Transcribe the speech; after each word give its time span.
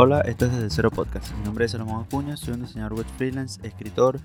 Hola, 0.00 0.20
esto 0.20 0.44
es 0.44 0.52
Desde 0.52 0.70
Cero 0.70 0.92
Podcast. 0.92 1.34
Mi 1.34 1.42
nombre 1.42 1.64
es 1.64 1.72
Salomón 1.72 2.04
Acuña, 2.04 2.36
soy 2.36 2.54
un 2.54 2.60
diseñador 2.60 2.94
web 2.98 3.06
freelance, 3.16 3.60
escritor, 3.66 4.20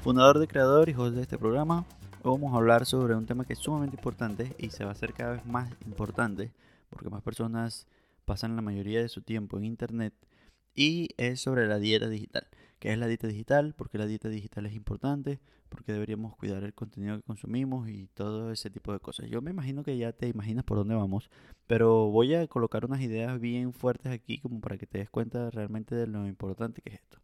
fundador 0.00 0.38
de 0.38 0.46
Creador 0.46 0.88
y 0.88 0.94
host 0.94 1.16
de 1.16 1.22
este 1.22 1.36
programa. 1.36 1.84
Hoy 2.22 2.38
vamos 2.38 2.54
a 2.54 2.58
hablar 2.58 2.86
sobre 2.86 3.16
un 3.16 3.26
tema 3.26 3.44
que 3.44 3.54
es 3.54 3.58
sumamente 3.58 3.96
importante 3.96 4.54
y 4.58 4.70
se 4.70 4.84
va 4.84 4.90
a 4.90 4.92
hacer 4.92 5.14
cada 5.14 5.32
vez 5.32 5.44
más 5.44 5.72
importante 5.86 6.52
porque 6.88 7.10
más 7.10 7.20
personas 7.20 7.88
pasan 8.26 8.54
la 8.54 8.62
mayoría 8.62 9.02
de 9.02 9.08
su 9.08 9.20
tiempo 9.20 9.58
en 9.58 9.64
Internet 9.64 10.14
y 10.76 11.08
es 11.16 11.40
sobre 11.40 11.66
la 11.66 11.80
dieta 11.80 12.08
digital. 12.08 12.46
¿Qué 12.78 12.92
es 12.92 12.98
la 12.98 13.08
dieta 13.08 13.26
digital? 13.26 13.74
¿Por 13.74 13.90
qué 13.90 13.98
la 13.98 14.06
dieta 14.06 14.28
digital 14.28 14.64
es 14.66 14.72
importante? 14.72 15.40
¿Por 15.68 15.82
qué 15.82 15.92
deberíamos 15.92 16.36
cuidar 16.36 16.62
el 16.62 16.74
contenido 16.74 17.16
que 17.16 17.24
consumimos 17.24 17.88
y 17.88 18.06
todo 18.14 18.52
ese 18.52 18.70
tipo 18.70 18.92
de 18.92 19.00
cosas? 19.00 19.28
Yo 19.28 19.42
me 19.42 19.50
imagino 19.50 19.82
que 19.82 19.96
ya 19.98 20.12
te 20.12 20.28
imaginas 20.28 20.64
por 20.64 20.78
dónde 20.78 20.94
vamos, 20.94 21.28
pero 21.66 22.08
voy 22.08 22.34
a 22.36 22.46
colocar 22.46 22.84
unas 22.84 23.00
ideas 23.00 23.40
bien 23.40 23.72
fuertes 23.72 24.12
aquí 24.12 24.38
como 24.38 24.60
para 24.60 24.78
que 24.78 24.86
te 24.86 24.98
des 24.98 25.10
cuenta 25.10 25.50
realmente 25.50 25.96
de 25.96 26.06
lo 26.06 26.24
importante 26.28 26.80
que 26.80 26.90
es 26.90 27.00
esto. 27.00 27.18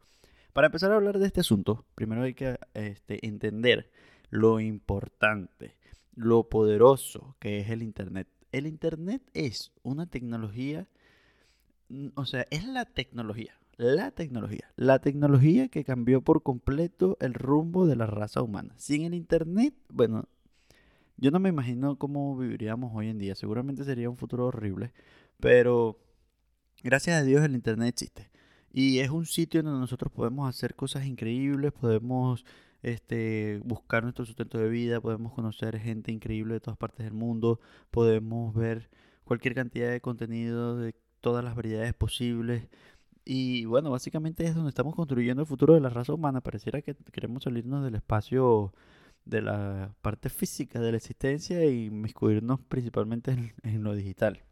Para 0.52 0.66
empezar 0.66 0.90
a 0.90 0.96
hablar 0.96 1.20
de 1.20 1.26
este 1.26 1.40
asunto, 1.40 1.84
primero 1.94 2.22
hay 2.22 2.34
que 2.34 2.58
este, 2.74 3.24
entender 3.24 3.92
lo 4.30 4.58
importante, 4.58 5.76
lo 6.16 6.48
poderoso 6.48 7.36
que 7.38 7.60
es 7.60 7.70
el 7.70 7.82
Internet. 7.82 8.26
El 8.50 8.66
Internet 8.66 9.22
es 9.34 9.72
una 9.84 10.06
tecnología, 10.06 10.88
o 12.16 12.26
sea, 12.26 12.44
es 12.50 12.66
la 12.66 12.86
tecnología 12.86 13.56
la 13.76 14.10
tecnología. 14.10 14.70
La 14.76 15.00
tecnología 15.00 15.68
que 15.68 15.84
cambió 15.84 16.22
por 16.22 16.42
completo 16.42 17.16
el 17.20 17.34
rumbo 17.34 17.86
de 17.86 17.96
la 17.96 18.06
raza 18.06 18.42
humana. 18.42 18.74
Sin 18.76 19.02
el 19.02 19.14
Internet, 19.14 19.74
bueno, 19.88 20.28
yo 21.16 21.30
no 21.30 21.38
me 21.38 21.48
imagino 21.48 21.96
cómo 21.96 22.36
viviríamos 22.36 22.92
hoy 22.94 23.08
en 23.08 23.18
día. 23.18 23.34
Seguramente 23.34 23.84
sería 23.84 24.10
un 24.10 24.16
futuro 24.16 24.46
horrible. 24.46 24.92
Pero 25.40 25.98
gracias 26.82 27.20
a 27.20 27.24
Dios 27.24 27.44
el 27.44 27.54
Internet 27.54 27.88
existe. 27.88 28.30
Y 28.72 28.98
es 28.98 29.10
un 29.10 29.26
sitio 29.26 29.62
donde 29.62 29.78
nosotros 29.78 30.12
podemos 30.12 30.48
hacer 30.48 30.74
cosas 30.74 31.06
increíbles, 31.06 31.72
podemos 31.72 32.44
este, 32.82 33.60
buscar 33.64 34.02
nuestro 34.02 34.24
sustento 34.26 34.58
de 34.58 34.68
vida, 34.68 35.00
podemos 35.00 35.32
conocer 35.32 35.78
gente 35.78 36.10
increíble 36.10 36.54
de 36.54 36.60
todas 36.60 36.76
partes 36.76 37.04
del 37.04 37.14
mundo, 37.14 37.60
podemos 37.92 38.52
ver 38.52 38.90
cualquier 39.24 39.54
cantidad 39.54 39.90
de 39.90 40.00
contenido 40.00 40.76
de 40.76 40.92
todas 41.20 41.44
las 41.44 41.54
variedades 41.54 41.94
posibles. 41.94 42.68
Y 43.24 43.64
bueno, 43.64 43.90
básicamente 43.90 44.44
es 44.44 44.54
donde 44.54 44.68
estamos 44.68 44.94
construyendo 44.94 45.42
el 45.42 45.48
futuro 45.48 45.74
de 45.74 45.80
la 45.80 45.88
raza 45.88 46.12
humana. 46.12 46.40
Pareciera 46.40 46.82
que 46.82 46.94
queremos 47.10 47.44
salirnos 47.44 47.82
del 47.82 47.94
espacio 47.94 48.72
de 49.24 49.40
la 49.40 49.94
parte 50.02 50.28
física 50.28 50.80
de 50.80 50.90
la 50.90 50.98
existencia 50.98 51.64
y 51.64 51.90
miscuirnos 51.90 52.60
principalmente 52.60 53.54
en, 53.62 53.82
lo 53.82 53.94
digital. 53.94 54.42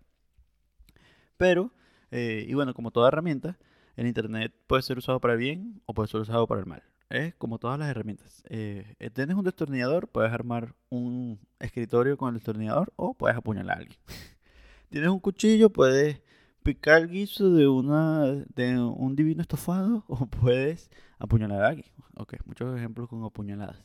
Pero, 1.37 1.73
eh, 2.11 2.47
y 2.49 2.55
bueno, 2.55 2.73
como 2.73 2.91
toda 2.91 3.09
herramienta, 3.09 3.59
el 3.97 4.07
Internet 4.07 4.55
puede 4.67 4.83
ser 4.83 4.97
usado 4.97 5.21
para 5.21 5.35
bien 5.35 5.83
o 5.87 5.93
puede 5.93 6.09
ser 6.09 6.21
usado 6.21 6.47
para 6.47 6.61
el 6.61 6.67
mal. 6.67 6.83
Es 7.11 7.35
como 7.35 7.59
todas 7.59 7.79
las 7.79 7.91
herramientas. 7.91 8.43
Eh, 8.49 8.95
eh, 8.99 9.11
tienes 9.11 9.37
un 9.37 9.45
destornillador, 9.45 10.09
puedes 10.09 10.33
armar 10.33 10.75
un 10.89 11.39
escritorio 11.59 12.17
con 12.17 12.29
el 12.29 12.35
destornillador 12.37 12.91
o 12.97 13.13
puedes 13.13 13.37
apuñalar 13.37 13.77
a 13.77 13.81
alguien. 13.81 13.99
tienes 14.89 15.11
un 15.11 15.21
cuchillo, 15.21 15.71
puedes 15.71 16.23
picar 16.63 17.09
guiso 17.09 17.51
de 17.51 17.69
una 17.69 18.27
de 18.55 18.79
un 18.79 19.17
divino 19.17 19.43
estofado 19.43 20.05
o 20.09 20.27
puedes 20.27 20.91
apuñalar 21.19 21.63
a 21.65 21.69
alguien. 21.69 21.91
Ok, 22.17 22.35
muchos 22.45 22.77
ejemplos 22.77 23.09
con 23.09 23.25
apuñaladas. 23.25 23.85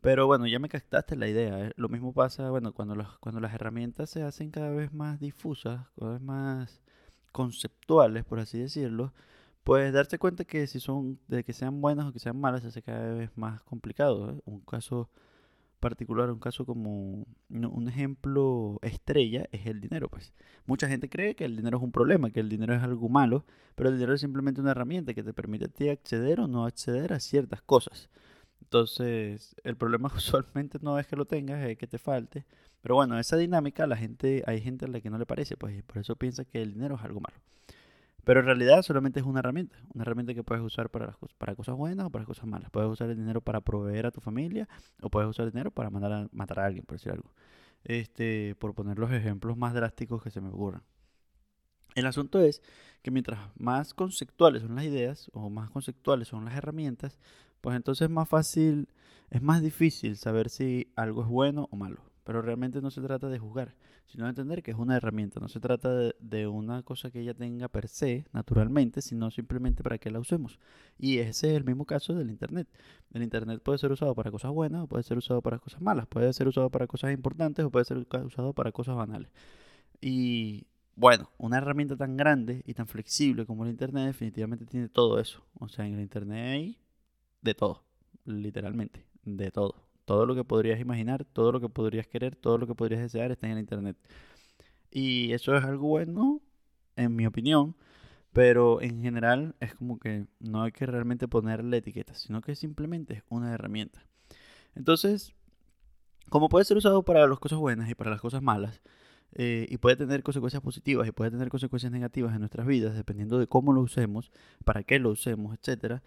Pero 0.00 0.26
bueno, 0.26 0.46
ya 0.46 0.58
me 0.58 0.68
captaste 0.68 1.16
la 1.16 1.28
idea. 1.28 1.66
¿eh? 1.66 1.72
Lo 1.76 1.88
mismo 1.88 2.12
pasa, 2.12 2.50
bueno, 2.50 2.74
cuando, 2.74 2.94
los, 2.94 3.18
cuando 3.20 3.40
las 3.40 3.54
herramientas 3.54 4.10
se 4.10 4.22
hacen 4.22 4.50
cada 4.50 4.70
vez 4.70 4.92
más 4.92 5.18
difusas, 5.18 5.86
cada 5.98 6.12
vez 6.12 6.20
más 6.20 6.82
conceptuales, 7.32 8.24
por 8.24 8.38
así 8.38 8.58
decirlo, 8.58 9.14
pues 9.64 9.92
darse 9.92 10.18
cuenta 10.18 10.44
que 10.44 10.66
si 10.66 10.80
son, 10.80 11.18
de 11.28 11.42
que 11.44 11.54
sean 11.54 11.80
buenas 11.80 12.06
o 12.06 12.12
que 12.12 12.18
sean 12.18 12.38
malas, 12.38 12.62
se 12.62 12.68
hace 12.68 12.82
cada 12.82 13.14
vez 13.14 13.30
más 13.36 13.62
complicado. 13.62 14.30
¿eh? 14.30 14.40
Un 14.44 14.60
caso 14.60 15.08
particular, 15.84 16.30
un 16.30 16.38
caso 16.38 16.64
como 16.64 17.26
un 17.50 17.88
ejemplo 17.88 18.78
estrella 18.82 19.46
es 19.52 19.66
el 19.66 19.82
dinero, 19.82 20.08
pues. 20.08 20.32
Mucha 20.64 20.88
gente 20.88 21.10
cree 21.10 21.36
que 21.36 21.44
el 21.44 21.56
dinero 21.56 21.76
es 21.76 21.84
un 21.84 21.92
problema, 21.92 22.30
que 22.30 22.40
el 22.40 22.48
dinero 22.48 22.74
es 22.74 22.82
algo 22.82 23.10
malo, 23.10 23.44
pero 23.74 23.90
el 23.90 23.96
dinero 23.96 24.14
es 24.14 24.22
simplemente 24.22 24.62
una 24.62 24.70
herramienta 24.70 25.12
que 25.12 25.22
te 25.22 25.34
permite 25.34 25.66
a 25.66 25.68
ti 25.68 25.90
acceder 25.90 26.40
o 26.40 26.48
no 26.48 26.64
acceder 26.64 27.12
a 27.12 27.20
ciertas 27.20 27.60
cosas. 27.60 28.08
Entonces, 28.62 29.54
el 29.62 29.76
problema 29.76 30.10
usualmente 30.16 30.78
no 30.80 30.98
es 30.98 31.06
que 31.06 31.16
lo 31.16 31.26
tengas, 31.26 31.62
es 31.68 31.76
que 31.76 31.86
te 31.86 31.98
falte. 31.98 32.46
Pero 32.80 32.94
bueno, 32.94 33.18
esa 33.18 33.36
dinámica 33.36 33.86
la 33.86 33.96
gente, 33.96 34.42
hay 34.46 34.62
gente 34.62 34.86
a 34.86 34.88
la 34.88 35.00
que 35.02 35.10
no 35.10 35.18
le 35.18 35.26
parece, 35.26 35.56
pues, 35.58 35.82
por 35.82 35.98
eso 35.98 36.16
piensa 36.16 36.46
que 36.46 36.62
el 36.62 36.72
dinero 36.72 36.96
es 36.96 37.02
algo 37.02 37.20
malo. 37.20 37.36
Pero 38.24 38.40
en 38.40 38.46
realidad 38.46 38.82
solamente 38.82 39.20
es 39.20 39.26
una 39.26 39.40
herramienta, 39.40 39.76
una 39.92 40.02
herramienta 40.02 40.34
que 40.34 40.42
puedes 40.42 40.64
usar 40.64 40.90
para, 40.90 41.06
las, 41.06 41.16
para 41.36 41.54
cosas 41.54 41.76
buenas 41.76 42.06
o 42.06 42.10
para 42.10 42.24
cosas 42.24 42.46
malas. 42.46 42.70
Puedes 42.70 42.90
usar 42.90 43.10
el 43.10 43.16
dinero 43.16 43.40
para 43.40 43.60
proveer 43.60 44.06
a 44.06 44.10
tu 44.10 44.20
familia 44.20 44.68
o 45.02 45.10
puedes 45.10 45.28
usar 45.28 45.46
el 45.46 45.52
dinero 45.52 45.70
para 45.70 45.90
mandar 45.90 46.12
a, 46.12 46.28
matar 46.32 46.60
a 46.60 46.66
alguien, 46.66 46.84
por 46.84 46.96
decir 46.96 47.12
algo. 47.12 47.32
Este, 47.84 48.54
por 48.58 48.74
poner 48.74 48.98
los 48.98 49.12
ejemplos 49.12 49.56
más 49.56 49.74
drásticos 49.74 50.22
que 50.22 50.30
se 50.30 50.40
me 50.40 50.48
ocurran. 50.48 50.82
El 51.94 52.06
asunto 52.06 52.40
es 52.40 52.62
que 53.02 53.10
mientras 53.10 53.38
más 53.56 53.94
conceptuales 53.94 54.62
son 54.62 54.74
las 54.74 54.84
ideas 54.84 55.30
o 55.32 55.50
más 55.50 55.70
conceptuales 55.70 56.28
son 56.28 56.44
las 56.44 56.56
herramientas, 56.56 57.18
pues 57.60 57.76
entonces 57.76 58.06
es 58.06 58.10
más 58.10 58.28
fácil, 58.28 58.88
es 59.30 59.42
más 59.42 59.62
difícil 59.62 60.16
saber 60.16 60.48
si 60.48 60.92
algo 60.96 61.22
es 61.22 61.28
bueno 61.28 61.68
o 61.70 61.76
malo. 61.76 62.13
Pero 62.24 62.42
realmente 62.42 62.80
no 62.80 62.90
se 62.90 63.02
trata 63.02 63.28
de 63.28 63.38
juzgar, 63.38 63.74
sino 64.06 64.24
de 64.24 64.30
entender 64.30 64.62
que 64.62 64.70
es 64.70 64.76
una 64.78 64.96
herramienta. 64.96 65.40
No 65.40 65.48
se 65.48 65.60
trata 65.60 66.12
de, 66.18 66.46
una 66.46 66.82
cosa 66.82 67.10
que 67.10 67.20
ella 67.20 67.34
tenga 67.34 67.68
per 67.68 67.86
se, 67.88 68.24
naturalmente, 68.32 69.02
sino 69.02 69.30
simplemente 69.30 69.82
para 69.82 69.98
que 69.98 70.10
la 70.10 70.20
usemos. 70.20 70.58
Y 70.98 71.18
ese 71.18 71.50
es 71.50 71.56
el 71.56 71.64
mismo 71.64 71.84
caso 71.84 72.14
del 72.14 72.30
Internet. 72.30 72.66
El 73.12 73.22
Internet 73.22 73.62
puede 73.62 73.78
ser 73.78 73.92
usado 73.92 74.14
para 74.14 74.30
cosas 74.30 74.52
buenas 74.52 74.82
o 74.82 74.86
puede 74.86 75.02
ser 75.02 75.18
usado 75.18 75.42
para 75.42 75.58
cosas 75.58 75.82
malas. 75.82 76.06
Puede 76.06 76.32
ser 76.32 76.48
usado 76.48 76.70
para 76.70 76.86
cosas 76.86 77.12
importantes 77.12 77.64
o 77.64 77.70
puede 77.70 77.84
ser 77.84 77.98
usado 77.98 78.54
para 78.54 78.72
cosas 78.72 78.96
banales. 78.96 79.30
Y 80.00 80.66
bueno, 80.96 81.30
una 81.38 81.58
herramienta 81.58 81.96
tan 81.96 82.16
grande 82.16 82.62
y 82.66 82.74
tan 82.74 82.86
flexible 82.86 83.46
como 83.46 83.64
el 83.64 83.70
Internet 83.70 84.06
definitivamente 84.06 84.64
tiene 84.64 84.88
todo 84.88 85.20
eso. 85.20 85.44
O 85.58 85.68
sea, 85.68 85.86
en 85.86 85.94
el 85.94 86.00
Internet 86.00 86.52
hay 86.52 86.78
de 87.42 87.54
todo, 87.54 87.84
literalmente, 88.24 89.04
de 89.24 89.50
todo. 89.50 89.83
Todo 90.04 90.26
lo 90.26 90.34
que 90.34 90.44
podrías 90.44 90.80
imaginar, 90.80 91.24
todo 91.24 91.52
lo 91.52 91.60
que 91.60 91.68
podrías 91.68 92.06
querer, 92.06 92.36
todo 92.36 92.58
lo 92.58 92.66
que 92.66 92.74
podrías 92.74 93.00
desear 93.00 93.30
está 93.30 93.46
en 93.46 93.54
el 93.54 93.58
Internet. 93.60 93.96
Y 94.90 95.32
eso 95.32 95.56
es 95.56 95.64
algo 95.64 95.88
bueno, 95.88 96.40
en 96.96 97.16
mi 97.16 97.26
opinión, 97.26 97.76
pero 98.32 98.80
en 98.82 99.02
general 99.02 99.54
es 99.60 99.74
como 99.74 99.98
que 99.98 100.26
no 100.40 100.62
hay 100.62 100.72
que 100.72 100.86
realmente 100.86 101.28
ponerle 101.28 101.78
etiqueta, 101.78 102.14
sino 102.14 102.40
que 102.40 102.54
simplemente 102.54 103.14
es 103.14 103.22
una 103.28 103.52
herramienta. 103.52 104.06
Entonces, 104.74 105.34
como 106.28 106.48
puede 106.48 106.64
ser 106.64 106.76
usado 106.76 107.02
para 107.04 107.26
las 107.26 107.38
cosas 107.38 107.58
buenas 107.58 107.88
y 107.90 107.94
para 107.94 108.10
las 108.10 108.20
cosas 108.20 108.42
malas, 108.42 108.82
eh, 109.36 109.66
y 109.68 109.78
puede 109.78 109.96
tener 109.96 110.22
consecuencias 110.22 110.62
positivas 110.62 111.08
y 111.08 111.12
puede 111.12 111.32
tener 111.32 111.48
consecuencias 111.48 111.90
negativas 111.90 112.34
en 112.34 112.40
nuestras 112.40 112.66
vidas, 112.66 112.94
dependiendo 112.94 113.38
de 113.38 113.48
cómo 113.48 113.72
lo 113.72 113.80
usemos, 113.80 114.30
para 114.64 114.84
qué 114.84 114.98
lo 115.00 115.10
usemos, 115.10 115.56
etcétera 115.58 116.02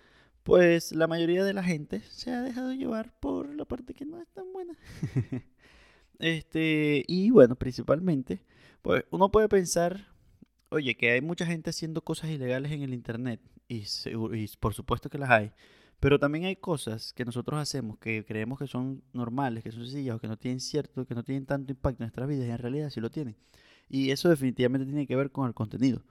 pues 0.47 0.93
la 0.93 1.07
mayoría 1.07 1.43
de 1.43 1.51
la 1.51 1.61
gente 1.61 1.99
se 2.07 2.31
ha 2.31 2.41
dejado 2.41 2.71
llevar 2.71 3.11
por 3.19 3.53
la 3.53 3.65
parte 3.65 3.93
que 3.93 4.05
no 4.05 4.21
es 4.21 4.29
tan 4.29 4.45
buena. 4.53 4.77
este, 6.19 7.03
y 7.05 7.31
bueno, 7.31 7.57
principalmente, 7.57 8.45
pues 8.81 9.03
uno 9.11 9.29
puede 9.29 9.49
pensar, 9.49 10.07
oye, 10.69 10.95
que 10.95 11.11
hay 11.11 11.19
mucha 11.19 11.45
gente 11.45 11.71
haciendo 11.71 12.01
cosas 12.01 12.29
ilegales 12.29 12.71
en 12.71 12.81
el 12.81 12.93
internet 12.93 13.41
y, 13.67 13.83
y 14.05 14.47
por 14.57 14.73
supuesto 14.73 15.09
que 15.09 15.17
las 15.17 15.31
hay. 15.31 15.51
Pero 15.99 16.17
también 16.17 16.45
hay 16.45 16.55
cosas 16.55 17.11
que 17.11 17.25
nosotros 17.25 17.59
hacemos 17.59 17.97
que 17.97 18.23
creemos 18.23 18.57
que 18.57 18.67
son 18.67 19.03
normales, 19.11 19.65
que 19.65 19.73
son 19.73 19.83
sencillas 19.83 20.15
o 20.15 20.19
que 20.19 20.29
no 20.29 20.37
tienen 20.37 20.61
cierto, 20.61 21.05
que 21.05 21.13
no 21.13 21.25
tienen 21.25 21.45
tanto 21.45 21.73
impacto 21.73 22.03
en 22.03 22.05
nuestras 22.05 22.29
vidas 22.29 22.47
y 22.47 22.51
en 22.51 22.57
realidad 22.57 22.89
sí 22.89 23.01
lo 23.01 23.09
tienen. 23.09 23.35
Y 23.89 24.11
eso 24.11 24.29
definitivamente 24.29 24.85
tiene 24.85 25.07
que 25.07 25.15
ver 25.17 25.29
con 25.29 25.45
el 25.45 25.53
contenido. 25.53 26.05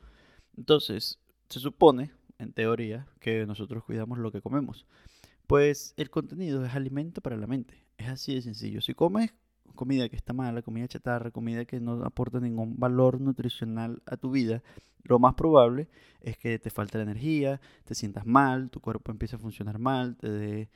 Entonces, 0.58 1.20
se 1.48 1.58
supone, 1.58 2.10
en 2.38 2.52
teoría, 2.52 3.06
que 3.20 3.46
nosotros 3.46 3.84
cuidamos 3.84 4.18
lo 4.18 4.32
que 4.32 4.40
comemos. 4.40 4.86
Pues 5.46 5.94
el 5.96 6.10
contenido 6.10 6.64
es 6.64 6.74
alimento 6.74 7.20
para 7.20 7.36
la 7.36 7.46
mente. 7.46 7.84
Es 7.98 8.08
así 8.08 8.34
de 8.34 8.42
sencillo. 8.42 8.80
Si 8.80 8.94
comes 8.94 9.32
comida 9.74 10.08
que 10.08 10.16
está 10.16 10.32
mala, 10.32 10.62
comida 10.62 10.88
chatarra, 10.88 11.30
comida 11.30 11.64
que 11.64 11.80
no 11.80 12.04
aporta 12.04 12.40
ningún 12.40 12.78
valor 12.78 13.20
nutricional 13.20 14.02
a 14.06 14.16
tu 14.16 14.30
vida, 14.30 14.62
lo 15.04 15.18
más 15.18 15.34
probable 15.34 15.88
es 16.20 16.36
que 16.36 16.58
te 16.58 16.70
falte 16.70 16.98
la 16.98 17.04
energía, 17.04 17.60
te 17.84 17.94
sientas 17.94 18.26
mal, 18.26 18.70
tu 18.70 18.80
cuerpo 18.80 19.12
empieza 19.12 19.36
a 19.36 19.38
funcionar 19.38 19.78
mal, 19.78 20.16
te 20.16 20.28
dé 20.28 20.68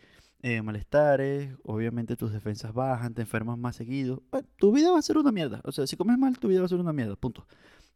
eh, 0.43 0.62
malestares, 0.62 1.53
obviamente 1.65 2.17
tus 2.17 2.33
defensas 2.33 2.73
bajan, 2.73 3.15
te 3.15 3.23
enfermas 3.23 3.59
más 3.59 3.77
seguido. 3.77 4.23
tu 4.57 4.73
vida 4.73 4.93
va 4.93 4.99
a 4.99 5.03
ser 5.03 5.19
una 5.19 5.33
mierda. 5.33 5.61
O 5.65 5.73
sea, 5.73 5.87
si 5.87 5.97
comes 5.97 6.17
mal, 6.19 6.39
tu 6.39 6.49
vida 6.49 6.61
va 6.61 6.67
a 6.67 6.69
ser 6.69 6.79
una 6.79 6.93
mierda, 6.93 7.17
punto. 7.17 7.47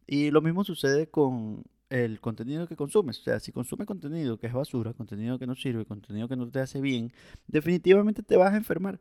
Y 0.05 0.29
lo 0.31 0.41
mismo 0.41 0.63
sucede 0.63 1.07
con 1.07 1.63
el 1.89 2.19
contenido 2.19 2.67
que 2.67 2.75
consumes. 2.75 3.19
O 3.19 3.23
sea, 3.23 3.39
si 3.39 3.51
consumes 3.51 3.87
contenido 3.87 4.37
que 4.37 4.47
es 4.47 4.53
basura, 4.53 4.93
contenido 4.93 5.39
que 5.39 5.47
no 5.47 5.55
sirve, 5.55 5.85
contenido 5.85 6.27
que 6.27 6.35
no 6.35 6.49
te 6.49 6.59
hace 6.59 6.81
bien, 6.81 7.11
definitivamente 7.47 8.23
te 8.23 8.37
vas 8.37 8.53
a 8.53 8.57
enfermar. 8.57 8.99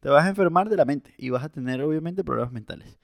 Te 0.00 0.08
vas 0.08 0.24
a 0.24 0.28
enfermar 0.28 0.68
de 0.68 0.76
la 0.76 0.84
mente 0.84 1.14
y 1.18 1.30
vas 1.30 1.44
a 1.44 1.48
tener 1.48 1.82
obviamente 1.82 2.22
problemas 2.22 2.52
mentales. 2.52 2.98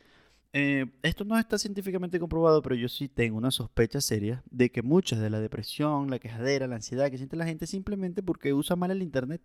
Eh, 0.55 0.87
esto 1.03 1.25
no 1.25 1.39
está 1.39 1.57
científicamente 1.57 2.21
comprobado, 2.21 2.61
pero 2.61 2.75
yo 2.75 2.89
sí 2.89 3.09
tengo 3.09 3.39
una 3.39 3.51
sospecha 3.51 4.03
seria 4.03 4.43
de 4.51 4.71
que 4.71 4.83
muchas 4.83 5.19
de 5.19 5.31
la 5.31 5.41
depresión, 5.41 6.11
la 6.11 6.19
quejadera, 6.19 6.67
la 6.67 6.77
ansiedad 6.77 7.11
que 7.11 7.17
siente 7.17 7.37
la 7.37 7.47
gente 7.47 7.67
simplemente 7.67 8.23
porque 8.23 8.53
usa 8.53 8.77
mal 8.77 8.91
el 8.91 9.03
internet. 9.03 9.41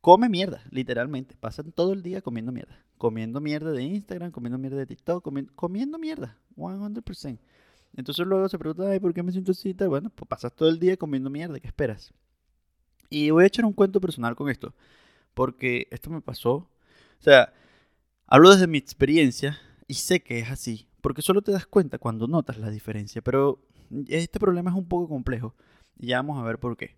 Come 0.00 0.30
mierda, 0.30 0.62
literalmente. 0.70 1.36
Pasan 1.36 1.72
todo 1.72 1.92
el 1.92 2.02
día 2.02 2.22
comiendo 2.22 2.52
mierda. 2.52 2.82
Comiendo 2.96 3.40
mierda 3.42 3.70
de 3.72 3.82
Instagram, 3.82 4.30
comiendo 4.30 4.56
mierda 4.56 4.78
de 4.78 4.86
TikTok, 4.86 5.22
comiendo 5.54 5.98
mierda. 5.98 6.38
100%. 6.56 7.38
Entonces 7.96 8.26
luego 8.26 8.48
se 8.48 8.58
pregunta, 8.58 8.98
¿por 9.00 9.12
qué 9.12 9.22
me 9.22 9.32
siento 9.32 9.52
así? 9.52 9.72
Bueno, 9.72 10.10
pues 10.10 10.28
pasas 10.28 10.54
todo 10.54 10.68
el 10.68 10.78
día 10.78 10.96
comiendo 10.96 11.30
mierda, 11.30 11.58
¿qué 11.58 11.66
esperas? 11.66 12.12
Y 13.08 13.30
voy 13.30 13.44
a 13.44 13.46
echar 13.48 13.64
un 13.64 13.72
cuento 13.72 14.00
personal 14.00 14.36
con 14.36 14.48
esto, 14.48 14.74
porque 15.34 15.88
esto 15.90 16.10
me 16.10 16.20
pasó. 16.20 16.54
O 16.54 17.22
sea, 17.22 17.52
hablo 18.26 18.50
desde 18.50 18.66
mi 18.66 18.78
experiencia 18.78 19.58
y 19.88 19.94
sé 19.94 20.20
que 20.20 20.38
es 20.38 20.50
así, 20.50 20.86
porque 21.00 21.22
solo 21.22 21.42
te 21.42 21.52
das 21.52 21.66
cuenta 21.66 21.98
cuando 21.98 22.28
notas 22.28 22.58
la 22.58 22.70
diferencia, 22.70 23.20
pero 23.22 23.60
este 24.08 24.38
problema 24.38 24.70
es 24.70 24.76
un 24.76 24.86
poco 24.86 25.08
complejo 25.08 25.54
y 25.98 26.08
ya 26.08 26.18
vamos 26.18 26.38
a 26.38 26.46
ver 26.46 26.58
por 26.58 26.76
qué. 26.76 26.94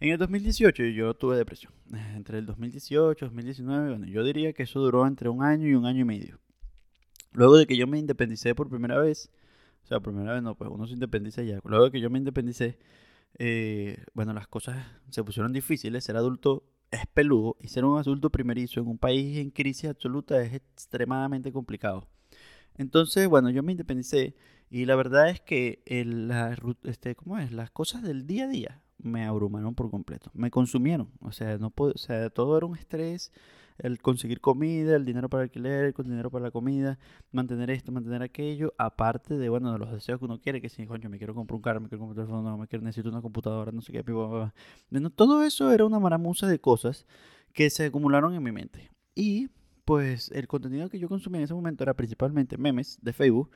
En 0.00 0.10
el 0.10 0.18
2018 0.18 0.84
yo 0.84 1.14
tuve 1.14 1.36
depresión. 1.36 1.72
Entre 2.14 2.38
el 2.38 2.46
2018 2.46 3.24
y 3.24 3.28
2019, 3.28 3.88
bueno, 3.88 4.06
yo 4.06 4.22
diría 4.22 4.52
que 4.52 4.64
eso 4.64 4.80
duró 4.80 5.06
entre 5.06 5.28
un 5.28 5.42
año 5.42 5.66
y 5.66 5.74
un 5.74 5.86
año 5.86 6.00
y 6.00 6.04
medio. 6.04 6.38
Luego 7.32 7.56
de 7.56 7.66
que 7.66 7.76
yo 7.76 7.86
me 7.86 7.98
independicé 7.98 8.54
por 8.54 8.68
primera 8.68 8.98
vez, 8.98 9.30
o 9.84 9.86
sea, 9.86 10.00
primera 10.00 10.32
vez 10.32 10.42
no, 10.42 10.54
pues 10.54 10.70
uno 10.72 10.86
se 10.86 10.94
independiza 10.94 11.42
ya. 11.42 11.60
Luego 11.64 11.90
que 11.90 12.00
yo 12.00 12.08
me 12.08 12.18
independicé, 12.18 12.78
eh, 13.38 14.02
bueno, 14.14 14.32
las 14.32 14.48
cosas 14.48 14.84
se 15.10 15.22
pusieron 15.22 15.52
difíciles. 15.52 16.04
Ser 16.04 16.16
adulto 16.16 16.64
es 16.90 17.06
peludo 17.06 17.56
y 17.60 17.68
ser 17.68 17.84
un 17.84 17.98
adulto 17.98 18.30
primerizo 18.30 18.80
en 18.80 18.86
un 18.86 18.98
país 18.98 19.38
en 19.38 19.50
crisis 19.50 19.90
absoluta 19.90 20.40
es 20.40 20.54
extremadamente 20.54 21.52
complicado. 21.52 22.08
Entonces, 22.76 23.28
bueno, 23.28 23.50
yo 23.50 23.62
me 23.62 23.72
independicé 23.72 24.34
y 24.70 24.86
la 24.86 24.96
verdad 24.96 25.28
es 25.28 25.40
que 25.40 25.82
el, 25.86 26.32
este, 26.84 27.14
¿cómo 27.14 27.38
es? 27.38 27.52
las 27.52 27.70
cosas 27.70 28.02
del 28.02 28.26
día 28.26 28.44
a 28.44 28.48
día 28.48 28.82
me 28.98 29.24
abrumaron 29.24 29.74
por 29.74 29.90
completo, 29.90 30.30
me 30.34 30.50
consumieron, 30.50 31.10
o 31.20 31.30
sea, 31.30 31.58
no 31.58 31.70
puedo, 31.70 31.92
o 31.92 31.98
sea, 31.98 32.30
todo 32.30 32.56
era 32.56 32.66
un 32.66 32.76
estrés, 32.76 33.32
el 33.78 34.00
conseguir 34.00 34.40
comida, 34.40 34.96
el 34.96 35.04
dinero 35.04 35.28
para 35.28 35.44
alquiler, 35.44 35.94
el 35.96 36.04
dinero 36.04 36.30
para 36.30 36.44
la 36.44 36.50
comida, 36.50 36.98
mantener 37.32 37.70
esto, 37.70 37.92
mantener 37.92 38.22
aquello, 38.22 38.72
aparte 38.78 39.36
de, 39.36 39.48
bueno, 39.48 39.72
de 39.72 39.78
los 39.78 39.90
deseos 39.90 40.18
que 40.18 40.24
uno 40.24 40.40
quiere, 40.40 40.60
que 40.60 40.68
si, 40.68 40.86
coño, 40.86 41.08
me 41.08 41.18
quiero 41.18 41.34
comprar 41.34 41.56
un 41.56 41.62
carro, 41.62 41.80
me 41.80 41.88
quiero 41.88 42.04
comprar 42.04 42.26
un 42.26 42.32
teléfono, 42.32 42.58
me 42.58 42.66
quiero, 42.68 42.84
necesito 42.84 43.08
una 43.08 43.22
computadora, 43.22 43.72
no 43.72 43.82
sé 43.82 43.92
qué, 43.92 44.02
bueno, 44.02 45.10
todo 45.10 45.42
eso 45.42 45.72
era 45.72 45.84
una 45.84 45.98
maramuza 45.98 46.46
de 46.46 46.58
cosas 46.58 47.06
que 47.52 47.70
se 47.70 47.86
acumularon 47.86 48.34
en 48.34 48.42
mi 48.42 48.52
mente. 48.52 48.90
Y 49.14 49.48
pues 49.84 50.30
el 50.32 50.46
contenido 50.48 50.88
que 50.88 50.98
yo 50.98 51.08
consumía 51.08 51.40
en 51.40 51.44
ese 51.44 51.54
momento 51.54 51.84
era 51.84 51.94
principalmente 51.94 52.56
memes 52.56 52.98
de 53.02 53.12
Facebook, 53.12 53.50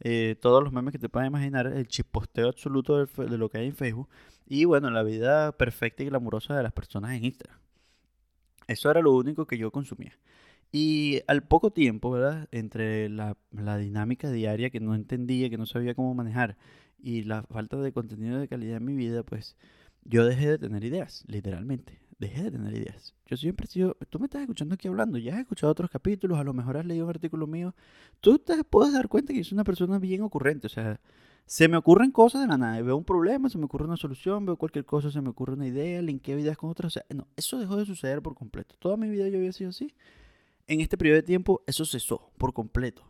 eh, 0.00 0.36
todos 0.40 0.62
los 0.62 0.72
memes 0.72 0.92
que 0.92 0.98
te 0.98 1.08
puedas 1.08 1.28
imaginar, 1.28 1.66
el 1.66 1.86
chiposteo 1.86 2.48
absoluto 2.48 3.06
de, 3.06 3.38
lo 3.38 3.48
que 3.48 3.58
hay 3.58 3.66
en 3.66 3.76
Facebook 3.76 4.08
y 4.46 4.64
bueno, 4.64 4.90
la 4.90 5.02
vida 5.02 5.52
perfecta 5.52 6.02
y 6.02 6.06
glamurosa 6.06 6.56
de 6.56 6.62
las 6.62 6.72
personas 6.72 7.12
en 7.12 7.24
Instagram. 7.24 7.63
Eso 8.66 8.90
era 8.90 9.00
lo 9.00 9.14
único 9.14 9.46
que 9.46 9.58
yo 9.58 9.70
consumía. 9.70 10.18
Y 10.72 11.20
al 11.28 11.42
poco 11.44 11.70
tiempo, 11.70 12.10
¿verdad? 12.10 12.48
Entre 12.50 13.08
la, 13.08 13.36
dinámica 13.78 14.30
diaria 14.30 14.70
que 14.70 14.80
no 14.80 14.94
entendía, 14.94 15.50
que 15.50 15.58
no 15.58 15.66
sabía 15.66 15.94
cómo 15.94 16.14
manejar 16.14 16.56
y 16.98 17.22
la 17.22 17.42
falta 17.44 17.76
de 17.76 17.92
contenido 17.92 18.38
de 18.40 18.48
calidad 18.48 18.78
en 18.78 18.84
mi 18.84 18.94
vida, 18.94 19.22
pues 19.22 19.56
yo 20.04 20.24
dejé 20.24 20.48
de 20.48 20.58
tener 20.58 20.84
ideas, 20.84 21.24
literalmente 21.28 22.04
dejé 22.18 22.44
de 22.44 22.50
tener 22.52 22.74
ideas. 22.74 23.14
Yo 23.26 23.36
siempre 23.36 23.66
he 23.66 23.68
sido, 23.68 23.96
tú 24.10 24.18
me 24.18 24.26
estás 24.26 24.42
escuchando 24.42 24.74
aquí 24.74 24.88
hablando, 24.88 25.18
ya 25.18 25.34
has 25.34 25.40
escuchado 25.40 25.70
otros 25.72 25.90
capítulos, 25.90 26.38
a 26.38 26.44
lo 26.44 26.52
mejor 26.52 26.76
has 26.76 26.86
leído 26.86 27.04
un 27.04 27.10
artículo 27.10 27.46
mío, 27.46 27.74
tú 28.20 28.38
te 28.38 28.62
puedes 28.64 28.92
dar 28.92 29.08
cuenta 29.08 29.32
que 29.32 29.40
yo 29.40 29.44
soy 29.44 29.56
una 29.56 29.64
persona 29.64 29.98
bien 29.98 30.22
ocurrente, 30.22 30.66
o 30.66 30.70
sea, 30.70 31.00
se 31.46 31.68
me 31.68 31.76
ocurren 31.76 32.10
cosas 32.10 32.40
de 32.42 32.48
la 32.48 32.56
nada, 32.56 32.80
veo 32.80 32.96
un 32.96 33.04
problema, 33.04 33.48
se 33.48 33.58
me 33.58 33.64
ocurre 33.64 33.84
una 33.84 33.96
solución, 33.96 34.46
veo 34.46 34.56
cualquier 34.56 34.84
cosa, 34.84 35.10
se 35.10 35.20
me 35.20 35.28
ocurre 35.28 35.54
una 35.54 35.66
idea, 35.66 36.00
linkeo 36.00 36.38
ideas 36.38 36.56
con 36.56 36.70
otras, 36.70 36.96
o 36.96 37.14
no, 37.14 37.28
eso 37.36 37.58
dejó 37.58 37.76
de 37.76 37.84
suceder 37.84 38.22
por 38.22 38.34
completo. 38.34 38.74
Toda 38.78 38.96
mi 38.96 39.08
vida 39.08 39.28
yo 39.28 39.38
había 39.38 39.52
sido 39.52 39.70
así. 39.70 39.94
En 40.66 40.80
este 40.80 40.96
periodo 40.96 41.16
de 41.16 41.22
tiempo 41.22 41.62
eso 41.66 41.84
cesó 41.84 42.30
por 42.38 42.54
completo. 42.54 43.04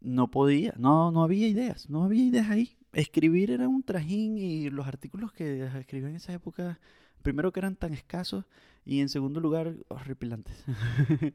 No 0.00 0.30
podía, 0.30 0.74
no, 0.76 1.12
no 1.12 1.22
había 1.22 1.48
ideas, 1.48 1.88
no 1.88 2.04
había 2.04 2.24
ideas 2.24 2.50
ahí. 2.50 2.76
Escribir 2.92 3.50
era 3.50 3.68
un 3.68 3.82
trajín 3.82 4.36
y 4.36 4.68
los 4.70 4.86
artículos 4.86 5.32
que 5.32 5.64
escribí 5.78 6.08
en 6.08 6.16
esa 6.16 6.32
época 6.32 6.78
primero 7.22 7.52
que 7.52 7.60
eran 7.60 7.74
tan 7.74 7.92
escasos 7.92 8.44
y 8.84 9.00
en 9.00 9.08
segundo 9.08 9.40
lugar 9.40 9.74
horripilantes. 9.88 10.64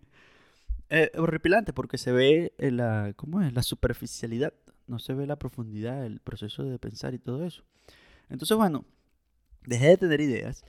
eh, 0.90 1.12
horripilantes 1.18 1.74
porque 1.74 1.98
se 1.98 2.12
ve 2.12 2.54
la, 2.60 3.14
¿cómo 3.16 3.42
es? 3.42 3.54
la 3.54 3.64
superficialidad, 3.64 4.54
no 4.90 5.00
se 5.00 5.14
ve 5.14 5.28
la 5.28 5.38
profundidad, 5.38 6.06
el 6.06 6.20
proceso 6.20 6.64
de 6.64 6.80
pensar 6.80 7.14
y 7.14 7.20
todo 7.20 7.46
eso. 7.46 7.64
Entonces, 8.30 8.58
bueno, 8.58 8.86
dejé 9.66 9.88
de 9.88 9.98
tener 9.98 10.22
ideas. 10.22 10.66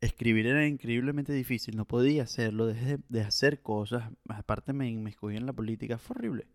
Escribir 0.00 0.46
era 0.46 0.66
increíblemente 0.66 1.32
difícil, 1.32 1.76
no 1.76 1.86
podía 1.86 2.24
hacerlo, 2.24 2.66
dejé 2.66 2.98
de, 3.08 3.20
hacer 3.22 3.62
cosas, 3.62 4.10
aparte 4.28 4.72
me, 4.72 4.90
me 4.98 5.10
escogí 5.10 5.36
en 5.36 5.46
la 5.46 5.52
política, 5.52 5.98
fue 5.98 6.16
horrible. 6.16 6.46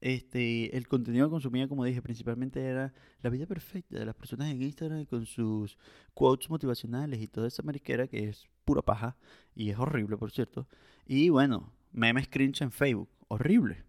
Este, 0.00 0.74
el 0.76 0.88
contenido 0.88 1.26
que 1.26 1.30
consumía, 1.30 1.68
como 1.68 1.84
dije, 1.84 2.00
principalmente 2.00 2.62
era 2.62 2.94
la 3.20 3.30
vida 3.30 3.46
perfecta 3.46 3.98
de 3.98 4.06
las 4.06 4.14
personas 4.14 4.50
en 4.50 4.62
Instagram 4.62 5.04
con 5.04 5.26
sus 5.26 5.76
quotes 6.14 6.48
motivacionales 6.48 7.20
y 7.20 7.28
toda 7.28 7.48
esa 7.48 7.62
mariquera 7.62 8.06
que 8.06 8.28
es 8.28 8.46
pura 8.64 8.80
paja 8.80 9.16
y 9.54 9.70
es 9.70 9.78
horrible, 9.78 10.16
por 10.16 10.30
cierto. 10.30 10.66
Y 11.06 11.28
bueno, 11.28 11.72
memes 11.92 12.28
cringe 12.28 12.62
en 12.62 12.70
Facebook, 12.70 13.10
horrible. 13.28 13.84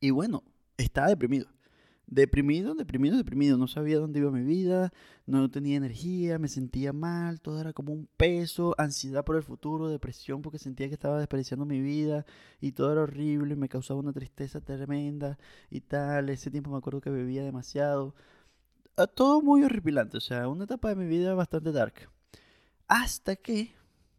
Y 0.00 0.10
bueno, 0.10 0.42
estaba 0.76 1.08
deprimido 1.08 1.46
deprimido, 2.08 2.74
deprimido, 2.74 3.16
deprimido. 3.16 3.56
No 3.58 3.68
sabía 3.68 3.98
dónde 3.98 4.18
iba 4.18 4.30
mi 4.30 4.42
vida, 4.42 4.92
no 5.26 5.50
tenía 5.50 5.76
energía, 5.76 6.38
me 6.38 6.48
sentía 6.48 6.92
mal, 6.92 7.40
todo 7.40 7.60
era 7.60 7.72
como 7.72 7.92
un 7.92 8.08
peso, 8.16 8.74
ansiedad 8.78 9.24
por 9.24 9.36
el 9.36 9.42
futuro, 9.42 9.88
depresión 9.88 10.42
porque 10.42 10.58
sentía 10.58 10.88
que 10.88 10.94
estaba 10.94 11.18
desperdiciando 11.18 11.66
mi 11.66 11.80
vida 11.80 12.24
y 12.60 12.72
todo 12.72 12.92
era 12.92 13.02
horrible, 13.02 13.56
me 13.56 13.68
causaba 13.68 14.00
una 14.00 14.12
tristeza 14.12 14.60
tremenda 14.60 15.38
y 15.70 15.80
tal. 15.82 16.30
Ese 16.30 16.50
tiempo 16.50 16.70
me 16.70 16.78
acuerdo 16.78 17.00
que 17.00 17.10
bebía 17.10 17.44
demasiado. 17.44 18.14
Ah, 18.96 19.06
todo 19.06 19.42
muy 19.42 19.62
horripilante, 19.62 20.16
o 20.16 20.20
sea, 20.20 20.48
una 20.48 20.64
etapa 20.64 20.88
de 20.88 20.96
mi 20.96 21.06
vida 21.06 21.34
bastante 21.34 21.72
dark. 21.72 22.10
Hasta 22.88 23.36
que, 23.36 23.72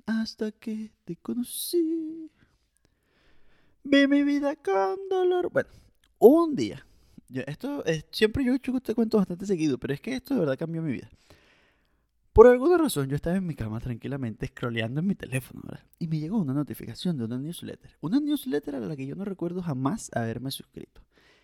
hasta 0.06 0.52
que 0.52 0.92
te 1.06 1.16
conocí. 1.18 2.32
Vi 3.84 4.08
mi 4.08 4.24
vida 4.24 4.56
con 4.56 4.98
dolor. 5.10 5.52
Bueno, 5.52 5.70
un 6.20 6.56
día 6.56 6.86
esto 7.30 7.86
es, 7.86 8.06
siempre 8.12 8.44
yo 8.44 8.54
he 8.54 8.56
hecho 8.56 8.76
este 8.76 8.96
cuento 8.96 9.18
bastante 9.18 9.46
seguido, 9.46 9.78
pero 9.78 9.94
es 9.94 10.02
que 10.02 10.16
esto 10.16 10.34
de 10.34 10.40
verdad 10.42 10.58
cambió 10.58 10.82
mi 10.82 10.94
vida. 10.94 11.10
Por 12.34 12.48
alguna 12.48 12.78
razón 12.78 13.10
yo 13.10 13.16
estaba 13.16 13.36
en 13.36 13.46
mi 13.46 13.56
cama 13.56 13.80
tranquilamente 13.80 14.48
scrolleando 14.48 15.02
en 15.02 15.08
mi 15.08 15.16
teléfono, 15.16 15.62
¿verdad? 15.64 15.86
Y 15.98 16.08
me 16.08 16.20
llegó 16.20 16.38
una 16.38 16.54
notificación 16.54 17.18
de 17.18 17.26
una 17.26 17.38
newsletter. 17.38 17.98
Una 18.02 18.20
newsletter 18.20 18.76
a 18.76 18.80
la 18.80 18.96
que 18.96 19.06
yo 19.06 19.16
no 19.16 19.26
recuerdo 19.26 19.62
jamás 19.62 20.10
haberme 20.14 20.52
suscrito. 20.52 21.02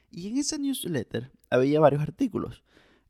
Y 0.10 0.28
en 0.28 0.38
esa 0.38 0.58
newsletter 0.58 1.32
había 1.50 1.80
varios 1.80 2.02
artículos. 2.02 2.64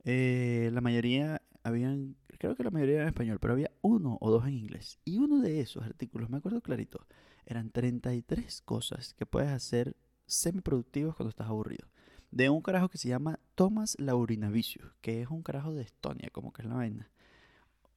Eh, 0.04 0.70
la 0.74 0.82
mayoría 0.82 1.42
habían, 1.64 2.16
creo 2.40 2.56
que 2.56 2.64
la 2.64 2.72
mayoría 2.72 3.02
en 3.02 3.08
español, 3.08 3.40
pero 3.40 3.54
había 3.54 3.72
uno 3.82 4.18
o 4.20 4.32
dos 4.32 4.48
en 4.48 4.54
inglés. 4.54 5.00
Y 5.06 5.20
uno 5.20 5.42
de 5.42 5.60
esos 5.60 5.84
artículos, 5.84 6.30
me 6.30 6.38
acuerdo 6.38 6.62
clarito, 6.62 7.06
eran 7.46 7.70
33 7.70 8.62
cosas 8.62 9.14
que 9.14 9.26
puedes 9.26 9.50
hacer 9.50 9.96
semiproductivas 10.26 11.16
cuando 11.16 11.30
estás 11.30 11.48
aburrido 11.48 11.88
de 12.36 12.50
un 12.50 12.62
carajo 12.62 12.90
que 12.90 12.98
se 12.98 13.08
llama 13.08 13.40
Thomas 13.56 13.96
Laurinavicius, 13.98 14.92
que 15.00 15.22
es 15.22 15.30
un 15.30 15.42
carajo 15.42 15.74
de 15.74 15.84
Estonia, 15.84 16.30
como 16.34 16.52
que 16.52 16.64
es 16.64 16.68
la 16.68 16.76
vaina. 16.76 17.10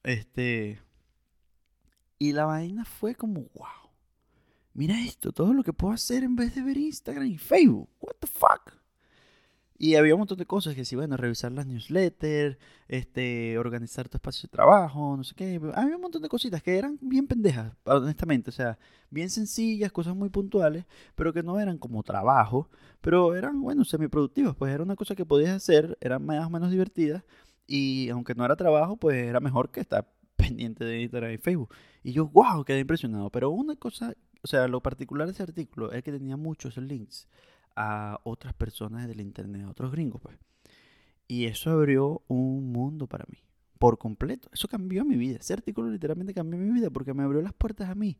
Este. 0.01 0.79
Y 2.17 2.31
la 2.31 2.45
vaina 2.45 2.85
fue 2.85 3.15
como, 3.15 3.41
wow. 3.53 3.91
Mira 4.73 4.97
esto, 5.01 5.33
todo 5.33 5.53
lo 5.53 5.61
que 5.61 5.73
puedo 5.73 5.93
hacer 5.93 6.23
en 6.23 6.37
vez 6.37 6.55
de 6.55 6.61
ver 6.61 6.77
Instagram 6.77 7.25
y 7.25 7.37
Facebook. 7.37 7.89
What 7.99 8.15
the 8.21 8.27
fuck? 8.27 8.78
Y 9.81 9.95
había 9.95 10.13
un 10.13 10.19
montón 10.19 10.37
de 10.37 10.45
cosas 10.45 10.75
que 10.75 10.83
si, 10.83 10.97
bueno, 10.97 11.15
revisar 11.15 11.53
las 11.53 11.65
newsletters, 11.65 12.57
este, 12.89 13.57
organizar 13.57 14.09
tu 14.09 14.17
espacio 14.17 14.47
de 14.47 14.51
trabajo, 14.51 15.15
no 15.15 15.23
sé 15.23 15.33
qué. 15.35 15.55
Había 15.73 15.95
un 15.95 16.01
montón 16.01 16.21
de 16.21 16.27
cositas 16.27 16.61
que 16.61 16.77
eran 16.77 16.99
bien 17.01 17.27
pendejas, 17.27 17.73
honestamente. 17.85 18.49
O 18.49 18.53
sea, 18.53 18.77
bien 19.09 19.29
sencillas, 19.29 19.93
cosas 19.93 20.17
muy 20.17 20.27
puntuales, 20.29 20.85
pero 21.15 21.31
que 21.31 21.43
no 21.43 21.61
eran 21.61 21.77
como 21.77 22.03
trabajo, 22.03 22.69
pero 22.99 23.35
eran, 23.35 23.61
bueno, 23.61 23.85
semiproductivas. 23.85 24.53
Pues 24.53 24.73
era 24.73 24.83
una 24.83 24.97
cosa 24.97 25.15
que 25.15 25.25
podías 25.25 25.55
hacer, 25.55 25.97
eran 26.01 26.25
más 26.25 26.45
o 26.45 26.49
menos 26.49 26.71
divertidas. 26.71 27.23
Y 27.65 28.09
aunque 28.09 28.35
no 28.35 28.43
era 28.43 28.57
trabajo, 28.57 28.97
pues 28.97 29.15
era 29.15 29.39
mejor 29.39 29.71
que 29.71 29.79
estar 29.79 30.11
pendiente 30.35 30.83
de 30.83 31.01
Instagram 31.03 31.31
y 31.31 31.37
Facebook. 31.37 31.73
Y 32.03 32.11
yo, 32.11 32.27
wow, 32.27 32.65
quedé 32.65 32.79
impresionado. 32.79 33.29
Pero 33.29 33.49
una 33.49 33.77
cosa, 33.77 34.13
o 34.43 34.47
sea, 34.47 34.67
lo 34.67 34.81
particular 34.81 35.25
de 35.27 35.33
ese 35.33 35.43
artículo 35.43 35.93
es 35.93 36.03
que 36.03 36.11
tenía 36.11 36.35
muchos 36.35 36.75
links 36.75 37.29
a 37.81 38.19
otras 38.25 38.53
personas 38.53 39.07
del 39.07 39.21
internet, 39.21 39.63
a 39.63 39.69
otros 39.69 39.93
gringos, 39.93 40.21
pues. 40.21 40.37
Y 41.29 41.45
eso 41.45 41.71
abrió 41.71 42.23
un 42.27 42.73
mundo 42.73 43.07
para 43.07 43.25
mí, 43.31 43.37
por 43.77 43.97
completo. 43.97 44.49
Eso 44.51 44.67
cambió 44.67 45.05
mi 45.05 45.15
vida. 45.15 45.37
Ese 45.39 45.53
artículo 45.53 45.89
literalmente 45.89 46.33
cambió 46.33 46.59
mi 46.59 46.69
vida 46.71 46.89
porque 46.89 47.13
me 47.13 47.23
abrió 47.23 47.41
las 47.41 47.53
puertas 47.53 47.89
a 47.89 47.95
mí 47.95 48.17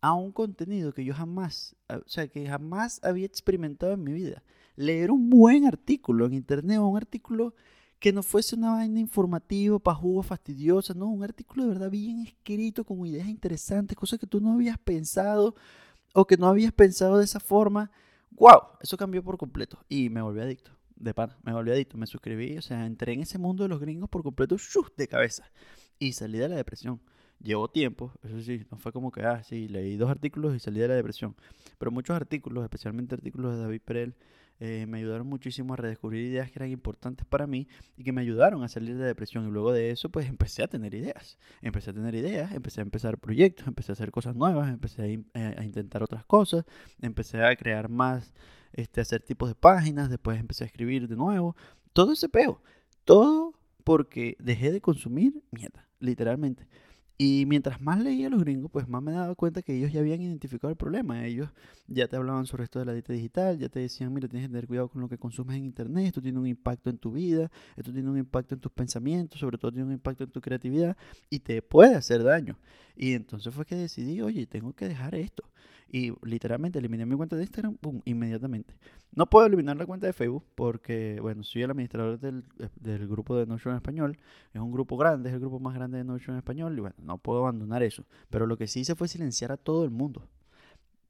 a 0.00 0.14
un 0.14 0.30
contenido 0.30 0.94
que 0.94 1.04
yo 1.04 1.12
jamás, 1.12 1.74
o 1.88 2.08
sea, 2.08 2.28
que 2.28 2.46
jamás 2.46 3.00
había 3.02 3.26
experimentado 3.26 3.92
en 3.92 4.04
mi 4.04 4.12
vida. 4.12 4.44
Leer 4.76 5.10
un 5.10 5.28
buen 5.28 5.66
artículo 5.66 6.26
en 6.26 6.34
internet 6.34 6.78
o 6.78 6.86
un 6.86 6.96
artículo 6.96 7.54
que 7.98 8.12
no 8.12 8.22
fuese 8.22 8.54
una 8.54 8.70
vaina 8.70 9.00
informativa, 9.00 9.78
pajugo, 9.80 10.22
fastidiosa, 10.22 10.94
no, 10.94 11.08
un 11.08 11.24
artículo 11.24 11.64
de 11.64 11.68
verdad 11.70 11.90
bien 11.90 12.20
escrito, 12.20 12.84
con 12.84 13.04
ideas 13.04 13.28
interesantes, 13.28 13.96
cosas 13.96 14.20
que 14.20 14.26
tú 14.26 14.40
no 14.40 14.52
habías 14.52 14.78
pensado 14.78 15.56
o 16.14 16.26
que 16.26 16.36
no 16.36 16.46
habías 16.46 16.72
pensado 16.72 17.18
de 17.18 17.24
esa 17.24 17.40
forma. 17.40 17.90
¡Wow! 18.30 18.78
Eso 18.80 18.96
cambió 18.96 19.22
por 19.22 19.36
completo 19.38 19.84
y 19.88 20.08
me 20.10 20.22
volví 20.22 20.40
adicto. 20.40 20.72
De 20.96 21.14
pan, 21.14 21.34
me 21.42 21.52
volví 21.52 21.70
adicto, 21.70 21.96
me 21.96 22.06
suscribí, 22.06 22.58
o 22.58 22.62
sea, 22.62 22.84
entré 22.84 23.14
en 23.14 23.20
ese 23.20 23.38
mundo 23.38 23.62
de 23.62 23.70
los 23.70 23.80
gringos 23.80 24.10
por 24.10 24.22
completo, 24.22 24.56
¡shuf! 24.58 24.88
de 24.96 25.08
cabeza. 25.08 25.50
Y 25.98 26.12
salí 26.12 26.38
de 26.38 26.48
la 26.48 26.56
depresión. 26.56 27.00
Llevó 27.42 27.68
tiempo, 27.68 28.12
eso 28.22 28.38
sí, 28.42 28.66
no 28.70 28.76
fue 28.76 28.92
como 28.92 29.10
que, 29.10 29.22
ah, 29.22 29.42
sí, 29.42 29.66
leí 29.68 29.96
dos 29.96 30.10
artículos 30.10 30.54
y 30.54 30.58
salí 30.58 30.78
de 30.78 30.88
la 30.88 30.94
depresión. 30.94 31.34
Pero 31.78 31.90
muchos 31.90 32.14
artículos, 32.14 32.64
especialmente 32.64 33.14
artículos 33.14 33.54
de 33.54 33.62
David 33.62 33.80
Perel, 33.82 34.14
eh, 34.62 34.84
me 34.86 34.98
ayudaron 34.98 35.26
muchísimo 35.26 35.72
a 35.72 35.76
redescubrir 35.78 36.22
ideas 36.22 36.50
que 36.50 36.58
eran 36.58 36.70
importantes 36.70 37.26
para 37.26 37.46
mí 37.46 37.66
y 37.96 38.04
que 38.04 38.12
me 38.12 38.20
ayudaron 38.20 38.62
a 38.62 38.68
salir 38.68 38.98
de 38.98 39.04
depresión. 39.04 39.48
Y 39.48 39.50
luego 39.50 39.72
de 39.72 39.90
eso, 39.90 40.10
pues 40.10 40.28
empecé 40.28 40.62
a 40.62 40.68
tener 40.68 40.94
ideas. 40.94 41.38
Empecé 41.62 41.90
a 41.90 41.92
tener 41.94 42.14
ideas, 42.14 42.52
empecé 42.52 42.82
a 42.82 42.84
empezar 42.84 43.16
proyectos, 43.18 43.66
empecé 43.66 43.92
a 43.92 43.94
hacer 43.94 44.10
cosas 44.10 44.36
nuevas, 44.36 44.68
empecé 44.68 45.02
a, 45.02 45.06
eh, 45.06 45.54
a 45.56 45.64
intentar 45.64 46.02
otras 46.02 46.26
cosas, 46.26 46.66
empecé 47.00 47.42
a 47.42 47.56
crear 47.56 47.88
más, 47.88 48.34
este, 48.74 49.00
a 49.00 49.02
hacer 49.02 49.22
tipos 49.22 49.48
de 49.48 49.54
páginas, 49.54 50.10
después 50.10 50.38
empecé 50.38 50.64
a 50.64 50.66
escribir 50.66 51.08
de 51.08 51.16
nuevo. 51.16 51.56
Todo 51.94 52.12
ese 52.12 52.28
peo. 52.28 52.62
Todo 53.04 53.54
porque 53.82 54.36
dejé 54.40 54.72
de 54.72 54.82
consumir 54.82 55.42
mierda, 55.50 55.88
literalmente. 56.00 56.68
Y 57.22 57.44
mientras 57.44 57.82
más 57.82 58.00
leía 58.00 58.28
a 58.28 58.30
los 58.30 58.40
gringos, 58.40 58.70
pues 58.70 58.88
más 58.88 59.02
me 59.02 59.12
daba 59.12 59.34
cuenta 59.34 59.60
que 59.60 59.76
ellos 59.76 59.92
ya 59.92 60.00
habían 60.00 60.22
identificado 60.22 60.70
el 60.70 60.78
problema. 60.78 61.26
Ellos 61.26 61.50
ya 61.86 62.08
te 62.08 62.16
hablaban 62.16 62.46
sobre 62.46 62.64
esto 62.64 62.78
de 62.78 62.86
la 62.86 62.94
dieta 62.94 63.12
digital, 63.12 63.58
ya 63.58 63.68
te 63.68 63.78
decían, 63.78 64.14
mira, 64.14 64.26
tienes 64.26 64.48
que 64.48 64.52
tener 64.52 64.66
cuidado 64.66 64.88
con 64.88 65.02
lo 65.02 65.08
que 65.10 65.18
consumes 65.18 65.58
en 65.58 65.66
internet, 65.66 66.06
esto 66.06 66.22
tiene 66.22 66.38
un 66.38 66.46
impacto 66.46 66.88
en 66.88 66.96
tu 66.96 67.12
vida, 67.12 67.50
esto 67.76 67.92
tiene 67.92 68.08
un 68.08 68.16
impacto 68.16 68.54
en 68.54 68.60
tus 68.62 68.72
pensamientos, 68.72 69.38
sobre 69.38 69.58
todo 69.58 69.70
tiene 69.70 69.88
un 69.88 69.92
impacto 69.92 70.24
en 70.24 70.30
tu 70.30 70.40
creatividad 70.40 70.96
y 71.28 71.40
te 71.40 71.60
puede 71.60 71.94
hacer 71.94 72.22
daño. 72.24 72.56
Y 72.96 73.12
entonces 73.12 73.52
fue 73.52 73.66
que 73.66 73.76
decidí, 73.76 74.22
oye, 74.22 74.46
tengo 74.46 74.72
que 74.72 74.88
dejar 74.88 75.14
esto. 75.14 75.44
Y 75.92 76.12
literalmente 76.22 76.78
eliminé 76.78 77.04
mi 77.04 77.16
cuenta 77.16 77.34
de 77.34 77.42
Instagram, 77.42 77.76
boom, 77.82 78.00
inmediatamente. 78.04 78.76
No 79.12 79.28
puedo 79.28 79.46
eliminar 79.46 79.76
la 79.76 79.86
cuenta 79.86 80.06
de 80.06 80.12
Facebook 80.12 80.44
porque, 80.54 81.18
bueno, 81.20 81.42
soy 81.42 81.62
el 81.62 81.70
administrador 81.72 82.20
del, 82.20 82.44
del 82.76 83.08
grupo 83.08 83.36
de 83.36 83.46
Notion 83.46 83.72
en 83.72 83.76
español. 83.76 84.18
Es 84.52 84.60
un 84.60 84.70
grupo 84.70 84.96
grande, 84.96 85.30
es 85.30 85.34
el 85.34 85.40
grupo 85.40 85.58
más 85.58 85.74
grande 85.74 85.98
de 85.98 86.04
Notion 86.04 86.36
en 86.36 86.38
español. 86.38 86.78
Y 86.78 86.80
bueno, 86.80 86.94
no 87.02 87.18
puedo 87.18 87.40
abandonar 87.40 87.82
eso. 87.82 88.04
Pero 88.28 88.46
lo 88.46 88.56
que 88.56 88.68
sí 88.68 88.80
hice 88.80 88.94
fue 88.94 89.08
silenciar 89.08 89.50
a 89.50 89.56
todo 89.56 89.84
el 89.84 89.90
mundo. 89.90 90.28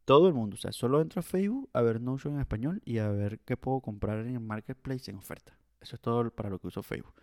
Todo 0.07 0.29
el 0.29 0.35
mundo. 0.35 0.55
O 0.55 0.59
sea, 0.59 0.73
solo 0.73 1.03
entro 1.03 1.21
a 1.21 1.23
Facebook 1.23 1.69
a 1.75 1.83
ver 1.83 2.01
Notion 2.01 2.35
en 2.35 2.41
español 2.41 2.81
y 2.87 2.99
a 2.99 3.09
ver 3.11 3.39
qué 3.41 3.59
puedo 3.59 3.81
comprar 3.81 4.27
en 4.27 4.35
el 4.35 4.41
marketplace 4.41 5.11
en 5.11 5.19
oferta. 5.19 5.59
Eso 5.83 5.97
es 5.97 6.01
todo 6.01 6.31
para 6.31 6.49
lo 6.49 6.59
que 6.59 6.69
uso 6.69 6.83
Facebook. 6.83 7.15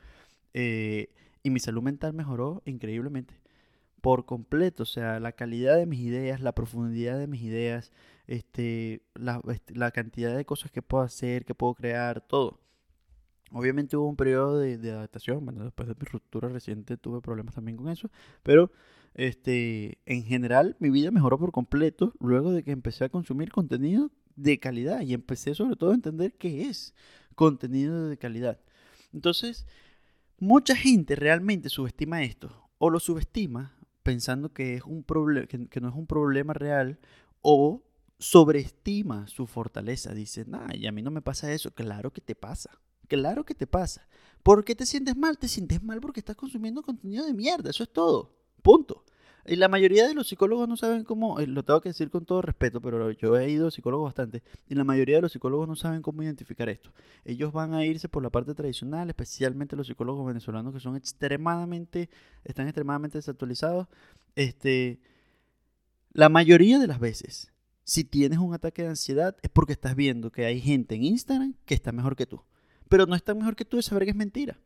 Eh, 0.54 1.10
y 1.42 1.50
mi 1.50 1.60
salud 1.60 1.82
mental 1.82 2.14
mejoró 2.14 2.62
increíblemente 2.66 3.47
por 4.02 4.26
completo, 4.26 4.84
o 4.84 4.86
sea, 4.86 5.20
la 5.20 5.32
calidad 5.32 5.76
de 5.78 5.86
mis 5.86 6.02
ideas, 6.02 6.42
la 6.42 6.54
profundidad 6.54 7.18
de 7.18 7.28
mis 7.28 7.42
ideas, 7.42 7.92
este, 8.28 9.02
la, 9.16 9.42
este, 9.50 9.76
la 9.76 9.92
cantidad 9.92 10.36
de 10.36 10.46
cosas 10.46 10.72
que 10.72 10.82
puedo 10.82 11.04
hacer, 11.04 11.46
que 11.46 11.56
puedo 11.56 11.74
crear, 11.74 12.22
todo. 12.22 12.60
Obviamente 13.52 13.96
hubo 13.96 14.08
un 14.08 14.18
periodo 14.18 14.60
de, 14.60 14.92
adaptación, 14.92 15.46
bueno, 15.46 15.64
después 15.64 15.88
de 15.88 15.96
mi 15.96 16.06
ruptura 16.06 16.50
reciente 16.50 16.98
tuve 16.98 17.22
problemas 17.22 17.56
también 17.56 17.78
con 17.78 17.88
eso, 17.88 18.10
pero 18.44 18.72
este, 19.14 20.00
en 20.06 20.24
general 20.24 20.76
mi 20.80 20.90
vida 20.90 21.12
mejoró 21.12 21.40
por 21.40 21.52
completo 21.52 22.14
luego 22.20 22.52
de 22.52 22.64
que 22.64 22.72
empecé 22.72 23.06
a 23.06 23.10
consumir 23.10 23.52
contenido 23.52 24.12
de 24.36 24.60
calidad 24.60 25.02
y 25.02 25.14
empecé 25.14 25.56
sobre 25.56 25.78
todo 25.78 25.92
a 25.92 25.96
entender 25.96 26.34
qué 26.34 26.68
es 26.68 26.94
contenido 27.36 28.10
de 28.10 28.18
calidad. 28.18 28.60
Entonces, 29.14 29.66
mucha 30.40 30.76
gente 30.76 31.16
realmente 31.16 31.70
subestima 31.70 32.24
esto 32.24 32.70
o 32.80 32.90
lo 32.90 33.00
subestima 33.00 33.77
pensando 34.08 34.54
que, 34.54 34.76
es 34.76 34.84
un 34.84 35.04
que, 35.04 35.82
no 35.82 35.90
es 35.90 35.96
un 35.96 36.08
problema 36.08 36.54
real 36.54 36.98
o 37.42 37.84
sobreestima 38.18 39.28
su 39.28 39.48
fortaleza. 39.48 40.14
Dice, 40.14 40.46
nah, 40.48 40.74
y 40.74 40.88
a 40.88 40.94
mí 40.94 41.02
no 41.02 41.12
me 41.12 41.22
pasa 41.22 41.52
eso. 41.52 41.72
Claro 41.72 42.14
que 42.14 42.22
te 42.22 42.34
pasa. 42.34 42.80
Claro 43.10 43.44
que 43.44 43.54
te 43.54 43.68
pasa. 43.68 44.08
¿Por 44.44 44.64
qué 44.64 44.76
te 44.76 44.86
sientes 44.86 45.18
mal? 45.18 45.38
Te 45.38 45.50
sientes 45.50 45.84
mal 45.84 46.00
porque 46.00 46.22
estás 46.22 46.38
consumiendo 46.38 46.84
contenido 46.84 47.26
de 47.26 47.34
mierda. 47.34 47.70
Eso 47.70 47.84
es 47.84 47.92
todo. 47.92 48.34
Punto. 48.62 49.04
Y 49.50 49.56
la 49.56 49.70
mayoría 49.70 50.06
de 50.06 50.14
los 50.14 50.28
psicólogos 50.28 50.68
no 50.68 50.76
saben 50.76 51.06
cómo, 51.06 51.40
eh, 51.40 51.48
lo 51.48 51.64
tengo 51.64 51.80
que 51.80 51.90
decir 51.90 52.10
con 52.10 52.26
todo 52.26 52.42
respeto, 52.42 52.82
pero 52.82 53.12
yo 53.12 53.38
he 53.38 53.50
ido 53.50 53.68
a 53.68 53.72
psicólogos 53.72 54.10
bastante, 54.10 54.44
y 54.68 54.76
la 54.76 54.84
mayoría 54.84 55.16
de 55.16 55.22
los 55.22 55.32
psicólogos 55.32 55.70
no 55.70 55.78
saben 55.78 56.02
cómo 56.02 56.22
identificar 56.22 56.68
esto. 56.68 56.92
Ellos 57.24 57.54
van 57.54 57.74
a 57.74 57.86
irse 57.86 58.10
por 58.10 58.22
la 58.22 58.30
parte 58.30 58.54
tradicional, 58.54 59.08
especialmente 59.08 59.78
los 59.78 59.88
psicólogos 59.88 60.28
venezolanos 60.28 60.74
que 60.74 60.82
son 60.82 60.98
extremadamente, 60.98 62.10
están 62.44 62.68
extremadamente 62.68 63.20
desactualizados. 63.20 63.88
Este, 64.36 65.00
la 66.12 66.28
mayoría 66.28 66.78
de 66.78 66.88
las 66.88 67.00
veces, 67.00 67.54
si 67.86 68.04
tienes 68.04 68.40
un 68.40 68.54
ataque 68.54 68.82
de 68.82 68.90
ansiedad, 68.90 69.38
es 69.42 69.50
porque 69.50 69.72
estás 69.72 69.96
viendo 69.96 70.30
que 70.30 70.46
hay 70.46 70.60
gente 70.60 70.96
en 70.96 71.06
Instagram 71.06 71.54
que 71.66 71.74
está 71.74 71.94
mejor 71.94 72.18
que 72.18 72.26
tú. 72.26 72.42
Pero 72.90 73.06
no 73.06 73.16
está 73.16 73.34
mejor 73.34 73.56
que 73.56 73.64
tú, 73.64 73.80
es 73.80 73.86
saber 73.86 74.04
que 74.04 74.12
es 74.12 74.16
mentira. 74.18 74.60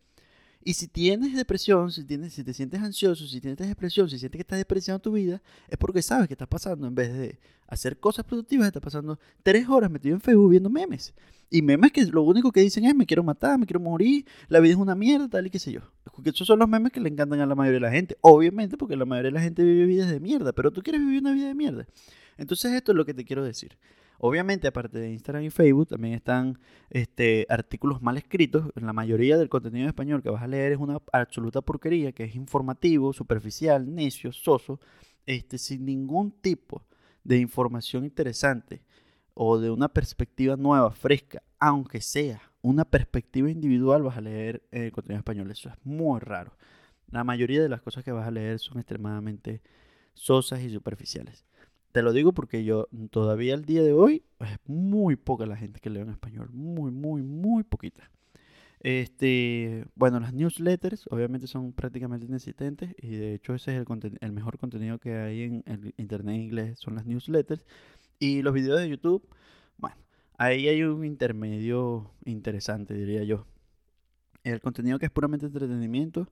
Y 0.64 0.74
si 0.74 0.88
tienes 0.88 1.36
depresión, 1.36 1.92
si, 1.92 2.04
tienes, 2.04 2.34
si 2.34 2.44
te 2.44 2.54
sientes 2.54 2.82
ansioso, 2.82 3.26
si 3.28 3.42
tienes 3.42 3.58
depresión, 3.58 4.10
si 4.10 4.20
sientes 4.20 4.38
que 4.38 4.44
estás 4.44 4.60
depresión 4.60 5.00
tu 5.00 5.12
vida, 5.12 5.42
es 5.68 5.78
porque 5.78 6.02
sabes 6.02 6.28
que 6.28 6.36
estás 6.36 6.48
pasando, 6.48 6.88
en 6.88 6.94
vez 6.94 7.14
de 7.14 7.40
hacer 7.68 8.00
cosas 8.00 8.26
productivas, 8.26 8.68
estás 8.68 8.82
pasando 8.82 9.18
tres 9.44 9.68
horas 9.68 9.90
metido 9.90 10.14
en 10.16 10.22
Facebook 10.22 10.52
viendo 10.52 10.70
memes. 10.70 11.14
Y 11.50 11.62
memes 11.62 11.92
que 11.92 12.06
lo 12.06 12.22
único 12.22 12.52
que 12.52 12.62
dicen 12.62 12.86
es 12.86 12.96
me 12.96 13.06
quiero 13.06 13.24
matar, 13.24 13.58
me 13.58 13.66
quiero 13.66 13.80
morir, 13.80 14.26
la 14.48 14.60
vida 14.60 14.74
es 14.74 14.80
una 14.80 14.96
mierda, 14.96 15.28
tal 15.28 15.48
y 15.48 15.50
qué 15.50 15.60
sé 15.60 15.72
yo. 15.72 15.82
Porque 16.14 16.30
esos 16.30 16.46
son 16.46 16.60
los 16.60 16.70
memes 16.70 16.92
que 16.92 17.00
le 17.00 17.10
encantan 17.10 17.42
a 17.42 17.46
la 17.46 17.56
mayoría 17.56 17.80
de 17.80 17.86
la 17.88 17.92
gente. 17.92 18.18
Obviamente 18.22 18.78
porque 18.78 18.96
la 18.96 19.06
mayoría 19.06 19.30
de 19.30 19.34
la 19.34 19.42
gente 19.42 19.64
vive 19.64 19.86
vidas 19.86 20.10
de 20.12 20.20
mierda, 20.20 20.54
pero 20.54 20.72
tú 20.72 20.82
quieres 20.82 21.02
vivir 21.02 21.22
una 21.22 21.34
vida 21.34 21.48
de 21.48 21.56
mierda. 21.56 21.88
Entonces 22.38 22.72
esto 22.74 22.92
es 22.92 22.96
lo 22.96 23.06
que 23.06 23.14
te 23.14 23.26
quiero 23.26 23.44
decir. 23.44 23.78
Obviamente, 24.24 24.68
aparte 24.68 25.00
de 25.00 25.12
Instagram 25.14 25.46
y 25.46 25.50
Facebook, 25.50 25.88
también 25.88 26.14
están 26.14 26.60
este, 26.92 27.48
artículos 27.50 28.04
mal 28.04 28.18
escritos. 28.18 28.70
La 28.76 28.94
mayoría 28.94 29.36
del 29.36 29.50
contenido 29.50 29.86
en 29.86 29.88
español 29.88 30.22
que 30.22 30.30
vas 30.30 30.44
a 30.44 30.48
leer 30.48 30.74
es 30.74 30.78
una 30.78 31.00
absoluta 31.12 31.62
porquería, 31.62 32.12
que 32.12 32.26
es 32.26 32.36
informativo, 32.36 33.14
superficial, 33.14 33.96
necio, 33.96 34.32
soso, 34.32 34.80
este, 35.26 35.58
sin 35.58 35.86
ningún 35.86 36.30
tipo 36.40 36.86
de 37.24 37.40
información 37.40 38.06
interesante 38.06 38.84
o 39.34 39.58
de 39.58 39.72
una 39.72 39.88
perspectiva 39.88 40.56
nueva, 40.56 40.92
fresca, 40.92 41.42
aunque 41.58 42.00
sea 42.00 42.44
una 42.62 42.86
perspectiva 42.86 43.50
individual, 43.50 44.04
vas 44.04 44.18
a 44.18 44.22
leer 44.22 44.62
el 44.70 44.84
eh, 44.84 44.92
contenido 44.92 45.18
español. 45.18 45.50
Eso 45.50 45.70
es 45.70 45.76
muy 45.84 46.20
raro. 46.20 46.56
La 47.10 47.24
mayoría 47.24 47.64
de 47.64 47.70
las 47.70 47.82
cosas 47.82 48.04
que 48.04 48.12
vas 48.12 48.28
a 48.28 48.32
leer 48.32 48.60
son 48.60 48.78
extremadamente 48.78 49.64
sosas 50.14 50.62
y 50.62 50.70
superficiales. 50.70 51.44
Te 51.92 52.02
lo 52.02 52.14
digo 52.14 52.32
porque 52.32 52.64
yo 52.64 52.88
todavía 53.10 53.54
al 53.54 53.66
día 53.66 53.84
de 53.84 53.92
hoy 53.94 54.24
es 54.40 54.58
muy 54.66 55.18
poca 55.18 55.46
la 55.46 55.58
gente 55.58 55.80
que 55.82 55.90
lee 55.90 56.00
en 56.00 56.10
español. 56.10 56.50
Muy, 56.52 56.92
muy, 56.92 57.22
muy 57.22 57.64
poquita. 57.64 58.10
Este, 58.80 59.86
bueno, 59.94 60.20
las 60.20 60.34
newsletters 60.34 61.06
obviamente 61.12 61.46
son 61.48 61.72
prácticamente 61.74 62.26
inexistentes 62.26 62.96
y 62.98 63.16
de 63.16 63.36
hecho 63.36 63.54
ese 63.54 63.78
es 63.78 63.86
el, 63.88 64.18
el 64.22 64.32
mejor 64.32 64.58
contenido 64.58 64.98
que 64.98 65.16
hay 65.16 65.44
en 65.44 65.64
el 65.68 65.94
internet 65.98 66.36
en 66.36 66.42
inglés, 66.42 66.80
son 66.80 66.96
las 66.96 67.06
newsletters. 67.06 67.66
Y 68.20 68.42
los 68.42 68.54
videos 68.54 68.80
de 68.80 68.90
YouTube, 68.90 69.28
bueno, 69.78 69.98
ahí 70.38 70.68
hay 70.68 70.84
un 70.84 71.06
intermedio 71.06 72.12
interesante, 72.26 72.94
diría 72.94 73.24
yo. 73.24 73.46
El 74.44 74.62
contenido 74.62 74.98
que 74.98 75.08
es 75.08 75.12
puramente 75.12 75.46
entretenimiento, 75.46 76.28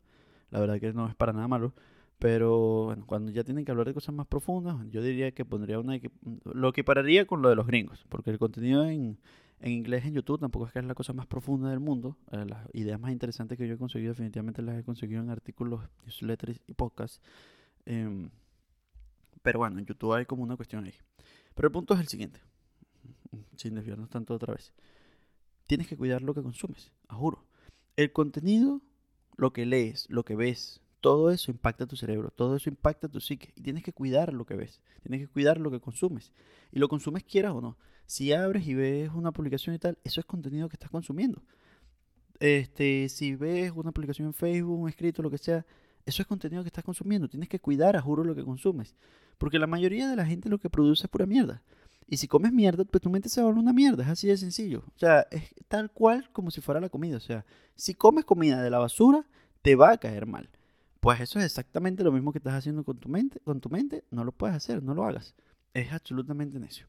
la 0.49 0.59
verdad 0.59 0.79
que 0.79 0.93
no 0.93 1.07
es 1.07 1.15
para 1.15 1.33
nada 1.33 1.47
malo. 1.47 1.73
Pero 2.19 2.95
cuando 3.05 3.31
ya 3.31 3.45
tienen 3.45 3.63
que 3.63 3.71
hablar 3.71 3.87
de 3.87 3.93
cosas 3.93 4.13
más 4.13 4.27
profundas, 4.27 4.75
yo 4.89 5.01
diría 5.01 5.31
que 5.31 5.45
pondría 5.45 5.79
una... 5.79 5.97
Lo 6.43 6.69
equipararía 6.69 7.25
con 7.25 7.41
lo 7.41 7.49
de 7.49 7.55
los 7.55 7.65
gringos, 7.65 8.05
porque 8.09 8.29
el 8.29 8.37
contenido 8.37 8.85
en, 8.85 9.17
en 9.61 9.71
inglés 9.71 10.05
en 10.05 10.13
YouTube 10.13 10.39
tampoco 10.39 10.67
es 10.67 10.73
que 10.73 10.79
es 10.79 10.85
la 10.85 10.95
cosa 10.95 11.13
más 11.13 11.27
profunda 11.27 11.69
del 11.69 11.79
mundo. 11.79 12.17
Eh, 12.31 12.45
las 12.45 12.67
ideas 12.73 12.99
más 12.99 13.11
interesantes 13.11 13.57
que 13.57 13.67
yo 13.67 13.75
he 13.75 13.77
conseguido 13.77 14.11
definitivamente 14.11 14.61
las 14.61 14.77
he 14.77 14.83
conseguido 14.83 15.21
en 15.21 15.29
artículos, 15.29 15.81
newsletters 16.03 16.61
y 16.67 16.73
podcasts. 16.73 17.21
Em, 17.85 18.29
pero 19.41 19.59
bueno, 19.59 19.79
en 19.79 19.85
YouTube 19.85 20.13
hay 20.13 20.25
como 20.25 20.43
una 20.43 20.57
cuestión 20.57 20.83
ahí. 20.83 20.93
Pero 21.55 21.69
el 21.69 21.71
punto 21.71 21.93
es 21.93 22.01
el 22.01 22.07
siguiente, 22.07 22.41
sin 23.55 23.75
desviarnos 23.75 24.09
tanto 24.09 24.33
otra 24.33 24.53
vez. 24.53 24.73
Tienes 25.67 25.87
que 25.87 25.97
cuidar 25.97 26.21
lo 26.21 26.33
que 26.33 26.41
consumes, 26.41 26.91
a 27.07 27.15
juro. 27.15 27.45
El 27.95 28.11
contenido, 28.11 28.81
lo 29.37 29.53
que 29.53 29.65
lees, 29.65 30.05
lo 30.09 30.23
que 30.23 30.35
ves, 30.35 30.81
todo 31.01 31.31
eso 31.31 31.51
impacta 31.51 31.85
tu 31.85 31.95
cerebro, 31.95 32.31
todo 32.31 32.55
eso 32.55 32.69
impacta 32.69 33.07
tu 33.07 33.19
psique 33.19 33.53
y 33.55 33.61
tienes 33.61 33.83
que 33.83 33.93
cuidar 33.93 34.33
lo 34.33 34.45
que 34.45 34.55
ves, 34.55 34.81
tienes 35.01 35.21
que 35.21 35.27
cuidar 35.27 35.59
lo 35.59 35.71
que 35.71 35.79
consumes 35.79 36.33
y 36.71 36.79
lo 36.79 36.87
consumes 36.87 37.23
quieras 37.23 37.53
o 37.53 37.61
no. 37.61 37.77
Si 38.05 38.33
abres 38.33 38.67
y 38.67 38.73
ves 38.73 39.11
una 39.13 39.31
publicación 39.31 39.75
y 39.75 39.79
tal, 39.79 39.97
eso 40.03 40.19
es 40.19 40.25
contenido 40.25 40.67
que 40.67 40.75
estás 40.75 40.89
consumiendo. 40.89 41.43
Este, 42.39 43.07
si 43.09 43.35
ves 43.35 43.71
una 43.75 43.91
publicación 43.91 44.27
en 44.27 44.33
Facebook, 44.33 44.79
un 44.79 44.89
escrito, 44.89 45.21
lo 45.21 45.29
que 45.29 45.37
sea, 45.37 45.65
eso 46.05 46.21
es 46.23 46.27
contenido 46.27 46.63
que 46.63 46.69
estás 46.69 46.83
consumiendo. 46.83 47.27
Tienes 47.27 47.49
que 47.49 47.59
cuidar, 47.59 47.95
a 47.95 48.01
juro, 48.01 48.23
lo 48.23 48.33
que 48.33 48.43
consumes. 48.43 48.95
Porque 49.37 49.59
la 49.59 49.67
mayoría 49.67 50.09
de 50.09 50.15
la 50.15 50.25
gente 50.25 50.49
lo 50.49 50.57
que 50.57 50.69
produce 50.69 51.05
es 51.05 51.09
pura 51.09 51.25
mierda. 51.25 51.61
Y 52.07 52.17
si 52.17 52.27
comes 52.27 52.51
mierda, 52.51 52.83
pues 52.85 53.01
tu 53.01 53.09
mente 53.09 53.29
se 53.29 53.43
vuelve 53.43 53.59
una 53.59 53.73
mierda. 53.73 54.03
Es 54.03 54.09
así 54.09 54.27
de 54.27 54.37
sencillo. 54.37 54.83
O 54.95 54.99
sea, 54.99 55.27
es 55.29 55.53
tal 55.67 55.91
cual 55.91 56.31
como 56.31 56.49
si 56.49 56.61
fuera 56.61 56.81
la 56.81 56.89
comida. 56.89 57.17
O 57.17 57.21
sea, 57.21 57.45
si 57.75 57.93
comes 57.93 58.25
comida 58.25 58.63
de 58.63 58.71
la 58.71 58.79
basura, 58.79 59.27
te 59.61 59.75
va 59.75 59.91
a 59.91 59.97
caer 59.97 60.25
mal. 60.25 60.49
Pues 60.99 61.21
eso 61.21 61.39
es 61.39 61.45
exactamente 61.45 62.03
lo 62.03 62.11
mismo 62.11 62.31
que 62.31 62.39
estás 62.39 62.53
haciendo 62.53 62.83
con 62.83 62.97
tu 62.97 63.09
mente. 63.09 63.39
Con 63.41 63.61
tu 63.61 63.69
mente 63.69 64.03
no 64.11 64.23
lo 64.23 64.31
puedes 64.31 64.55
hacer, 64.55 64.83
no 64.83 64.93
lo 64.93 65.05
hagas. 65.05 65.35
Es 65.73 65.93
absolutamente 65.93 66.59
necio. 66.59 66.87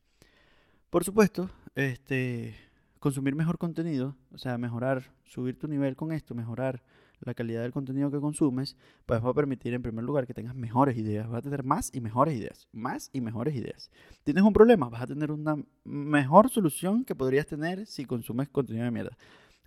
Por 0.90 1.04
supuesto, 1.04 1.48
este, 1.76 2.56
consumir 2.98 3.34
mejor 3.34 3.58
contenido, 3.58 4.16
o 4.32 4.38
sea, 4.38 4.58
mejorar, 4.58 5.12
subir 5.24 5.58
tu 5.58 5.68
nivel 5.68 5.94
con 5.94 6.10
esto, 6.10 6.34
mejorar 6.34 6.82
la 7.20 7.34
calidad 7.34 7.62
del 7.62 7.72
contenido 7.72 8.10
que 8.10 8.18
consumes, 8.18 8.76
pues 9.06 9.24
va 9.24 9.30
a 9.30 9.34
permitir 9.34 9.74
en 9.74 9.82
primer 9.82 10.04
lugar 10.04 10.26
que 10.26 10.34
tengas 10.34 10.54
mejores 10.54 10.96
ideas, 10.96 11.28
vas 11.28 11.38
a 11.38 11.42
tener 11.42 11.64
más 11.64 11.90
y 11.92 12.00
mejores 12.00 12.34
ideas, 12.34 12.66
más 12.72 13.10
y 13.12 13.20
mejores 13.20 13.54
ideas. 13.54 13.90
¿Tienes 14.24 14.42
un 14.42 14.52
problema? 14.52 14.88
Vas 14.88 15.02
a 15.02 15.06
tener 15.06 15.30
una 15.30 15.56
mejor 15.84 16.50
solución 16.50 17.04
que 17.04 17.14
podrías 17.14 17.46
tener 17.46 17.86
si 17.86 18.04
consumes 18.04 18.48
contenido 18.48 18.84
de 18.84 18.90
mierda. 18.90 19.16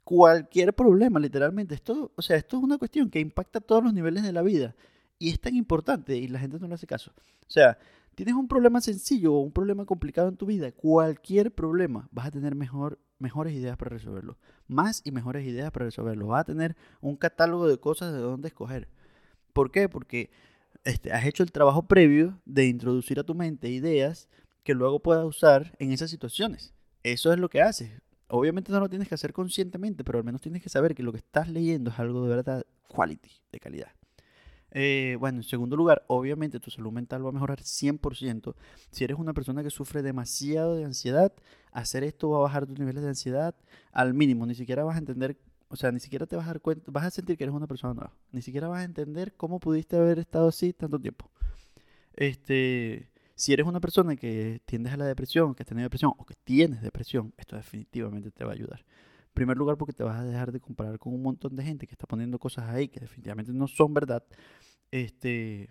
Cualquier 0.03 0.73
problema, 0.73 1.19
literalmente, 1.19 1.75
esto, 1.75 2.11
o 2.15 2.21
sea, 2.21 2.37
esto 2.37 2.57
es 2.57 2.63
una 2.63 2.77
cuestión 2.77 3.09
que 3.09 3.19
impacta 3.19 3.61
todos 3.61 3.83
los 3.83 3.93
niveles 3.93 4.23
de 4.23 4.33
la 4.33 4.41
vida 4.41 4.75
y 5.17 5.29
es 5.29 5.39
tan 5.39 5.55
importante 5.55 6.17
y 6.17 6.27
la 6.27 6.39
gente 6.39 6.59
no 6.59 6.67
le 6.67 6.73
hace 6.75 6.87
caso. 6.87 7.11
O 7.15 7.51
sea, 7.51 7.77
Tienes 8.15 8.35
un 8.35 8.47
problema 8.47 8.79
sencillo 8.79 9.33
o 9.33 9.39
un 9.39 9.51
problema 9.51 9.85
complicado 9.85 10.29
en 10.29 10.37
tu 10.37 10.45
vida, 10.45 10.71
cualquier 10.71 11.51
problema, 11.51 12.07
vas 12.11 12.27
a 12.27 12.31
tener 12.31 12.53
mejor, 12.53 12.99
mejores 13.17 13.53
ideas 13.53 13.75
para 13.75 13.89
resolverlo. 13.89 14.37
Más 14.67 15.01
y 15.03 15.11
mejores 15.11 15.47
ideas 15.47 15.71
para 15.71 15.85
resolverlo. 15.85 16.27
Vas 16.27 16.41
a 16.41 16.45
tener 16.45 16.75
un 17.01 17.15
catálogo 17.15 17.67
de 17.67 17.79
cosas 17.79 18.13
de 18.13 18.19
dónde 18.19 18.49
escoger. 18.49 18.87
¿Por 19.51 19.71
qué? 19.71 19.89
Porque 19.89 20.29
este, 20.83 21.11
has 21.11 21.25
hecho 21.25 21.41
el 21.41 21.51
trabajo 21.51 21.87
previo 21.87 22.39
de 22.45 22.67
introducir 22.67 23.19
a 23.19 23.23
tu 23.23 23.33
mente 23.33 23.69
ideas 23.69 24.29
que 24.63 24.75
luego 24.75 24.99
puedas 25.01 25.25
usar 25.25 25.75
en 25.79 25.91
esas 25.91 26.11
situaciones. 26.11 26.73
Eso 27.01 27.33
es 27.33 27.39
lo 27.39 27.49
que 27.49 27.61
haces. 27.61 27.91
Obviamente 28.35 28.71
no 28.71 28.79
lo 28.79 28.89
tienes 28.89 29.07
que 29.07 29.13
hacer 29.13 29.31
conscientemente, 29.31 30.03
pero 30.03 30.17
al 30.17 30.23
menos 30.23 30.41
tienes 30.41 30.63
que 30.63 30.69
saber 30.69 30.95
que 30.95 31.03
lo 31.03 31.11
que 31.11 31.19
estás 31.19 31.49
leyendo 31.49 31.91
es 31.91 31.99
algo 31.99 32.23
de 32.23 32.35
verdad 32.35 32.65
quality, 32.87 33.29
de 33.51 33.59
calidad. 33.59 33.91
Eh, 34.71 35.17
bueno, 35.19 35.37
en 35.37 35.43
segundo 35.43 35.75
lugar, 35.75 36.03
obviamente 36.07 36.59
tu 36.59 36.71
salud 36.71 36.91
mental 36.91 37.23
va 37.23 37.29
a 37.29 37.31
mejorar 37.31 37.59
100%. 37.61 38.55
Si 38.89 39.03
eres 39.03 39.19
una 39.19 39.33
persona 39.33 39.61
que 39.61 39.69
sufre 39.69 40.01
demasiado 40.01 40.75
de 40.75 40.83
ansiedad, 40.83 41.31
hacer 41.71 42.03
esto 42.03 42.31
va 42.31 42.39
a 42.39 42.41
bajar 42.41 42.65
tus 42.65 42.79
niveles 42.79 43.03
de 43.03 43.09
ansiedad 43.09 43.53
al 43.91 44.15
mínimo. 44.15 44.47
Ni 44.47 44.55
siquiera 44.55 44.83
vas 44.83 44.95
a 44.95 44.99
entender, 44.99 45.37
o 45.67 45.75
sea, 45.75 45.91
ni 45.91 45.99
siquiera 45.99 46.25
te 46.25 46.35
vas 46.35 46.45
a 46.45 46.47
dar 46.47 46.61
cuenta, 46.61 46.89
vas 46.89 47.05
a 47.05 47.11
sentir 47.11 47.37
que 47.37 47.43
eres 47.43 47.55
una 47.55 47.67
persona 47.67 47.93
nueva. 47.93 48.13
Ni 48.31 48.41
siquiera 48.41 48.67
vas 48.67 48.81
a 48.81 48.83
entender 48.83 49.35
cómo 49.35 49.59
pudiste 49.59 49.95
haber 49.95 50.17
estado 50.17 50.47
así 50.47 50.73
tanto 50.73 50.99
tiempo. 50.99 51.29
Este, 52.15 53.09
si 53.43 53.51
eres 53.51 53.67
una 53.67 53.81
persona 53.81 54.15
que 54.15 54.61
tiendes 54.63 54.93
a 54.93 54.95
la 54.95 55.03
depresión, 55.03 55.53
que 55.53 55.63
has 55.63 55.67
tenido 55.67 55.83
depresión 55.83 56.13
o 56.17 56.23
que 56.23 56.33
tienes 56.45 56.81
depresión, 56.81 57.33
esto 57.35 57.57
definitivamente 57.57 58.31
te 58.31 58.45
va 58.45 58.51
a 58.51 58.53
ayudar. 58.53 58.79
En 58.79 59.33
primer 59.33 59.57
lugar, 59.57 59.75
porque 59.75 59.91
te 59.91 60.01
vas 60.01 60.17
a 60.17 60.23
dejar 60.23 60.53
de 60.53 60.61
comparar 60.61 60.97
con 60.97 61.13
un 61.13 61.21
montón 61.21 61.53
de 61.57 61.61
gente 61.61 61.85
que 61.85 61.91
está 61.91 62.07
poniendo 62.07 62.39
cosas 62.39 62.69
ahí 62.69 62.87
que 62.87 63.01
definitivamente 63.01 63.51
no 63.51 63.67
son 63.67 63.93
verdad. 63.93 64.23
Este, 64.91 65.69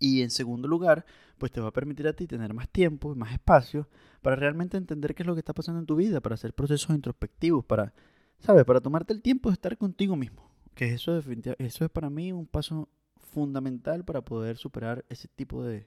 y 0.00 0.22
en 0.22 0.30
segundo 0.30 0.66
lugar, 0.66 1.06
pues 1.38 1.52
te 1.52 1.60
va 1.60 1.68
a 1.68 1.72
permitir 1.72 2.08
a 2.08 2.14
ti 2.14 2.26
tener 2.26 2.52
más 2.52 2.68
tiempo 2.68 3.12
y 3.12 3.14
más 3.14 3.32
espacio 3.32 3.88
para 4.20 4.34
realmente 4.34 4.76
entender 4.76 5.14
qué 5.14 5.22
es 5.22 5.26
lo 5.28 5.34
que 5.34 5.40
está 5.42 5.54
pasando 5.54 5.78
en 5.78 5.86
tu 5.86 5.94
vida, 5.94 6.20
para 6.20 6.34
hacer 6.34 6.52
procesos 6.52 6.90
introspectivos, 6.96 7.64
para, 7.64 7.94
¿sabes? 8.40 8.64
Para 8.64 8.80
tomarte 8.80 9.12
el 9.12 9.22
tiempo 9.22 9.50
de 9.50 9.52
estar 9.52 9.78
contigo 9.78 10.16
mismo. 10.16 10.50
Que 10.74 10.92
eso, 10.94 11.16
eso 11.16 11.84
es 11.84 11.90
para 11.92 12.10
mí 12.10 12.32
un 12.32 12.48
paso 12.48 12.88
fundamental 13.20 14.04
para 14.04 14.22
poder 14.22 14.56
superar 14.56 15.04
ese 15.08 15.28
tipo 15.28 15.62
de, 15.62 15.86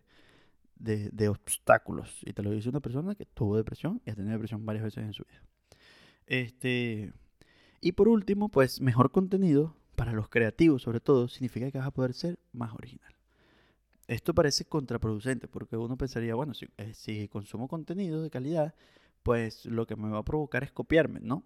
de, 0.79 1.29
obstáculos. 1.29 2.19
Y 2.24 2.33
te 2.33 2.41
lo 2.41 2.51
dice 2.51 2.69
una 2.69 2.79
persona 2.79 3.15
que 3.15 3.25
tuvo 3.25 3.57
depresión 3.57 4.01
y 4.05 4.09
ha 4.09 4.15
tenido 4.15 4.33
depresión 4.33 4.65
varias 4.65 4.86
veces 4.86 5.03
en 5.03 5.13
su 5.13 5.24
vida. 5.24 5.43
Este, 6.25 7.13
y 7.81 7.91
por 7.91 8.07
último, 8.07 8.50
pues 8.50 8.81
mejor 8.81 9.12
contenido 9.12 9.75
para 9.95 10.13
los 10.13 10.30
creativos 10.30 10.84
sobre 10.84 11.01
todo 11.01 11.27
significa 11.27 11.69
que 11.71 11.77
vas 11.77 11.88
a 11.88 11.91
poder 11.91 12.13
ser 12.13 12.39
más 12.53 12.73
original. 12.73 13.13
Esto 14.08 14.34
parece 14.34 14.65
contraproducente 14.65 15.47
porque 15.47 15.77
uno 15.77 15.97
pensaría, 15.97 16.34
bueno, 16.34 16.53
si, 16.53 16.67
eh, 16.77 16.93
si 16.93 17.27
consumo 17.27 17.67
contenido 17.67 18.23
de 18.23 18.30
calidad, 18.30 18.73
pues 19.21 19.65
lo 19.65 19.86
que 19.86 19.95
me 19.95 20.10
va 20.10 20.19
a 20.19 20.23
provocar 20.23 20.63
es 20.63 20.71
copiarme, 20.71 21.19
¿no? 21.19 21.43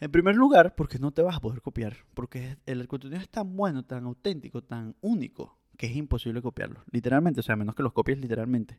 En 0.00 0.10
primer 0.10 0.34
lugar, 0.34 0.74
porque 0.74 0.98
no 0.98 1.12
te 1.12 1.22
vas 1.22 1.36
a 1.36 1.40
poder 1.40 1.60
copiar, 1.60 1.96
porque 2.14 2.56
el 2.66 2.88
contenido 2.88 3.20
es 3.20 3.28
tan 3.28 3.56
bueno, 3.56 3.84
tan 3.84 4.04
auténtico, 4.04 4.62
tan 4.62 4.96
único, 5.00 5.58
que 5.76 5.86
es 5.86 5.96
imposible 5.96 6.42
copiarlo, 6.42 6.82
literalmente, 6.90 7.40
o 7.40 7.42
sea, 7.42 7.54
a 7.54 7.56
menos 7.56 7.74
que 7.74 7.82
los 7.82 7.92
copies 7.92 8.18
literalmente. 8.18 8.78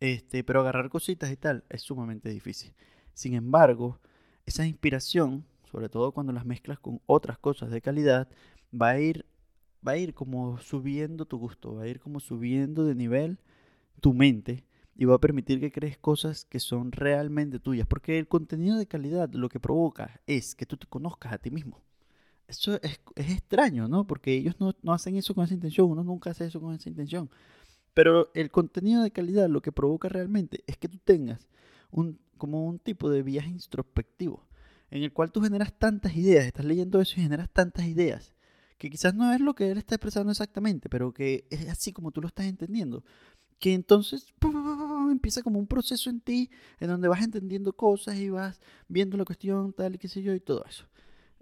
Este, 0.00 0.42
pero 0.44 0.60
agarrar 0.60 0.88
cositas 0.88 1.30
y 1.30 1.36
tal 1.36 1.64
es 1.68 1.82
sumamente 1.82 2.30
difícil. 2.30 2.72
Sin 3.12 3.34
embargo, 3.34 4.00
esa 4.46 4.66
inspiración, 4.66 5.44
sobre 5.70 5.88
todo 5.88 6.12
cuando 6.12 6.32
las 6.32 6.46
mezclas 6.46 6.78
con 6.78 7.00
otras 7.06 7.38
cosas 7.38 7.70
de 7.70 7.82
calidad, 7.82 8.28
va 8.72 8.90
a 8.90 9.00
ir, 9.00 9.26
va 9.86 9.92
a 9.92 9.96
ir 9.98 10.14
como 10.14 10.58
subiendo 10.58 11.26
tu 11.26 11.38
gusto, 11.38 11.74
va 11.74 11.82
a 11.82 11.88
ir 11.88 12.00
como 12.00 12.20
subiendo 12.20 12.84
de 12.84 12.94
nivel 12.94 13.38
tu 14.00 14.14
mente 14.14 14.64
y 14.96 15.04
va 15.04 15.16
a 15.16 15.20
permitir 15.20 15.60
que 15.60 15.72
crees 15.72 15.98
cosas 15.98 16.44
que 16.44 16.60
son 16.60 16.92
realmente 16.92 17.60
tuyas. 17.60 17.86
Porque 17.86 18.18
el 18.18 18.28
contenido 18.28 18.78
de 18.78 18.86
calidad 18.86 19.30
lo 19.32 19.48
que 19.48 19.60
provoca 19.60 20.20
es 20.26 20.54
que 20.54 20.66
tú 20.66 20.76
te 20.76 20.86
conozcas 20.86 21.32
a 21.32 21.38
ti 21.38 21.50
mismo. 21.50 21.82
Eso 22.50 22.80
es, 22.82 23.00
es 23.14 23.30
extraño, 23.30 23.86
¿no? 23.86 24.06
Porque 24.06 24.34
ellos 24.34 24.56
no, 24.58 24.74
no, 24.82 24.92
hacen 24.92 25.16
eso 25.16 25.34
con 25.34 25.44
esa 25.44 25.54
intención, 25.54 25.88
uno 25.88 26.02
nunca 26.02 26.30
hace 26.30 26.46
eso 26.46 26.60
con 26.60 26.74
esa 26.74 26.88
intención. 26.88 27.30
Pero 27.94 28.30
el 28.34 28.50
contenido 28.50 29.02
de 29.02 29.12
calidad 29.12 29.48
lo 29.48 29.62
que 29.62 29.70
provoca 29.70 30.08
realmente 30.08 30.64
es 30.66 30.76
que 30.76 30.88
tú 30.88 30.98
tengas 30.98 31.48
un, 31.92 32.18
como 32.38 32.66
un 32.66 32.80
tipo 32.80 33.08
de 33.08 33.22
viaje 33.22 33.50
introspectivo, 33.50 34.48
en 34.90 35.04
el 35.04 35.12
cual 35.12 35.30
tú 35.30 35.40
generas 35.40 35.72
tantas 35.72 36.16
ideas, 36.16 36.44
estás 36.44 36.64
leyendo 36.64 37.00
eso 37.00 37.14
y 37.18 37.22
generas 37.22 37.48
tantas 37.50 37.86
ideas, 37.86 38.34
que 38.78 38.90
quizás 38.90 39.14
no 39.14 39.32
es 39.32 39.40
lo 39.40 39.54
que 39.54 39.70
él 39.70 39.78
está 39.78 39.94
expresando 39.94 40.32
exactamente, 40.32 40.88
pero 40.88 41.12
que 41.12 41.46
es 41.50 41.68
así 41.68 41.92
como 41.92 42.10
tú 42.10 42.20
lo 42.20 42.26
estás 42.26 42.46
entendiendo, 42.46 43.04
que 43.60 43.74
entonces 43.74 44.26
empieza 45.10 45.42
como 45.42 45.60
un 45.60 45.68
proceso 45.68 46.10
en 46.10 46.20
ti, 46.20 46.50
en 46.80 46.88
donde 46.88 47.06
vas 47.06 47.22
entendiendo 47.22 47.72
cosas 47.74 48.16
y 48.16 48.30
vas 48.30 48.60
viendo 48.88 49.16
la 49.16 49.24
cuestión 49.24 49.72
tal 49.72 49.94
y 49.94 49.98
qué 49.98 50.08
sé 50.08 50.22
yo 50.22 50.34
y 50.34 50.40
todo 50.40 50.64
eso. 50.64 50.86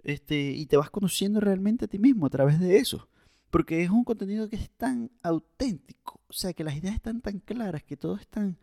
Este, 0.03 0.51
y 0.51 0.65
te 0.65 0.77
vas 0.77 0.89
conociendo 0.89 1.39
realmente 1.39 1.85
a 1.85 1.87
ti 1.87 1.99
mismo 1.99 2.25
a 2.25 2.29
través 2.29 2.59
de 2.59 2.77
eso. 2.77 3.07
Porque 3.49 3.83
es 3.83 3.89
un 3.89 4.03
contenido 4.03 4.49
que 4.49 4.55
es 4.55 4.69
tan 4.69 5.11
auténtico. 5.23 6.21
O 6.27 6.33
sea, 6.33 6.53
que 6.53 6.63
las 6.63 6.75
ideas 6.75 6.95
están 6.95 7.21
tan 7.21 7.39
claras, 7.39 7.83
que 7.83 7.97
todo 7.97 8.15
es 8.15 8.27
tan, 8.27 8.57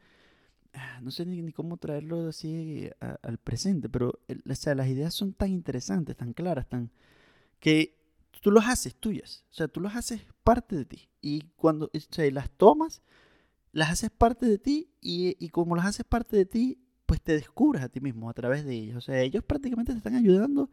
Ah, 0.76 1.00
no 1.02 1.10
sé 1.10 1.24
ni, 1.24 1.52
cómo 1.52 1.78
traerlo 1.78 2.28
así 2.28 2.90
al 3.00 3.38
presente, 3.38 3.88
pero 3.88 4.20
o 4.28 4.54
sea, 4.54 4.74
las 4.74 4.88
ideas 4.88 5.14
son 5.14 5.32
tan 5.32 5.50
interesantes, 5.50 6.16
tan 6.16 6.34
claras, 6.34 6.68
tan 6.68 6.90
que 7.60 7.96
tú 8.42 8.50
las 8.50 8.66
haces 8.68 8.94
tuyas, 8.94 9.44
o 9.50 9.54
sea, 9.54 9.68
tú 9.68 9.80
las 9.80 9.96
haces 9.96 10.20
parte 10.44 10.76
de 10.76 10.84
ti 10.84 11.08
y 11.22 11.40
cuando 11.56 11.86
o 11.86 12.30
las 12.30 12.50
tomas, 12.50 13.02
las 13.72 13.90
haces 13.90 14.10
parte 14.10 14.44
de 14.44 14.58
ti 14.58 14.90
y, 15.00 15.36
y 15.42 15.48
como 15.48 15.76
las 15.76 15.86
haces 15.86 16.04
parte 16.04 16.36
de 16.36 16.44
ti, 16.44 16.78
pues 17.06 17.22
te 17.22 17.32
descubres 17.32 17.82
a 17.82 17.88
ti 17.88 18.00
mismo 18.00 18.28
a 18.28 18.34
través 18.34 18.66
de 18.66 18.74
ellos, 18.74 18.96
o 18.98 19.00
sea, 19.00 19.22
ellos 19.22 19.42
prácticamente 19.44 19.92
te 19.92 19.98
están 19.98 20.14
ayudando 20.16 20.70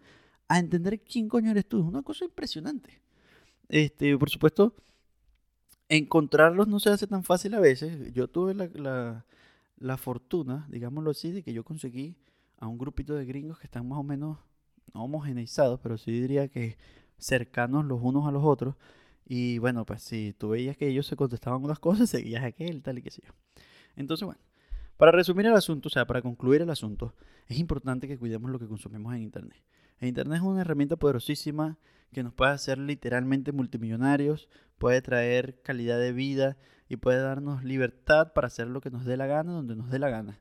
a 0.47 0.59
entender 0.59 1.01
quién 1.01 1.29
coño 1.29 1.51
eres 1.51 1.65
tú, 1.65 1.79
es 1.79 1.85
una 1.85 2.03
cosa 2.03 2.25
impresionante. 2.25 3.01
Este, 3.69 4.17
por 4.17 4.29
supuesto, 4.29 4.75
encontrarlos 5.89 6.67
no 6.67 6.79
se 6.79 6.89
hace 6.89 7.07
tan 7.07 7.23
fácil 7.23 7.53
a 7.55 7.59
veces. 7.59 8.13
Yo 8.13 8.27
tuve 8.27 8.53
la 8.53 9.23
la 9.83 9.97
fortuna, 9.97 10.65
digámoslo 10.69 11.11
así, 11.11 11.31
de 11.31 11.43
que 11.43 11.53
yo 11.53 11.63
conseguí 11.63 12.15
a 12.57 12.67
un 12.67 12.77
grupito 12.77 13.15
de 13.15 13.25
gringos 13.25 13.59
que 13.59 13.67
están 13.67 13.87
más 13.87 13.99
o 13.99 14.03
menos 14.03 14.37
no 14.93 15.03
homogeneizados, 15.03 15.79
pero 15.81 15.97
sí 15.97 16.11
diría 16.11 16.47
que 16.47 16.77
cercanos 17.17 17.85
los 17.85 17.99
unos 18.01 18.25
a 18.25 18.31
los 18.31 18.43
otros. 18.43 18.75
Y 19.25 19.57
bueno, 19.57 19.85
pues 19.85 20.01
si 20.01 20.33
tú 20.37 20.49
veías 20.49 20.77
que 20.77 20.87
ellos 20.87 21.05
se 21.05 21.17
contestaban 21.17 21.63
unas 21.63 21.79
cosas, 21.79 22.09
seguías 22.09 22.43
aquel, 22.43 22.81
tal 22.81 22.97
y 22.97 23.01
qué 23.01 23.11
sé 23.11 23.23
yo. 23.25 23.33
Entonces, 23.97 24.25
bueno, 24.25 24.41
para 24.95 25.11
resumir 25.11 25.45
el 25.47 25.53
asunto, 25.53 25.87
o 25.87 25.91
sea, 25.91 26.07
para 26.07 26.21
concluir 26.21 26.61
el 26.61 26.69
asunto, 26.69 27.13
es 27.47 27.59
importante 27.59 28.07
que 28.07 28.17
cuidemos 28.17 28.51
lo 28.51 28.59
que 28.59 28.67
consumimos 28.67 29.13
en 29.15 29.21
Internet. 29.21 29.61
El 29.99 30.09
Internet 30.09 30.37
es 30.37 30.43
una 30.43 30.61
herramienta 30.61 30.95
poderosísima 30.95 31.77
que 32.13 32.23
nos 32.23 32.33
puede 32.33 32.51
hacer 32.51 32.77
literalmente 32.77 33.51
multimillonarios, 33.51 34.47
puede 34.77 35.01
traer 35.01 35.61
calidad 35.61 35.99
de 35.99 36.13
vida 36.13 36.57
y 36.87 36.97
puede 36.97 37.19
darnos 37.19 37.63
libertad 37.63 38.33
para 38.33 38.47
hacer 38.47 38.67
lo 38.67 38.81
que 38.81 38.91
nos 38.91 39.03
dé 39.03 39.17
la 39.17 39.27
gana, 39.27 39.51
donde 39.51 39.75
nos 39.75 39.89
dé 39.89 39.99
la 39.99 40.09
gana. 40.09 40.39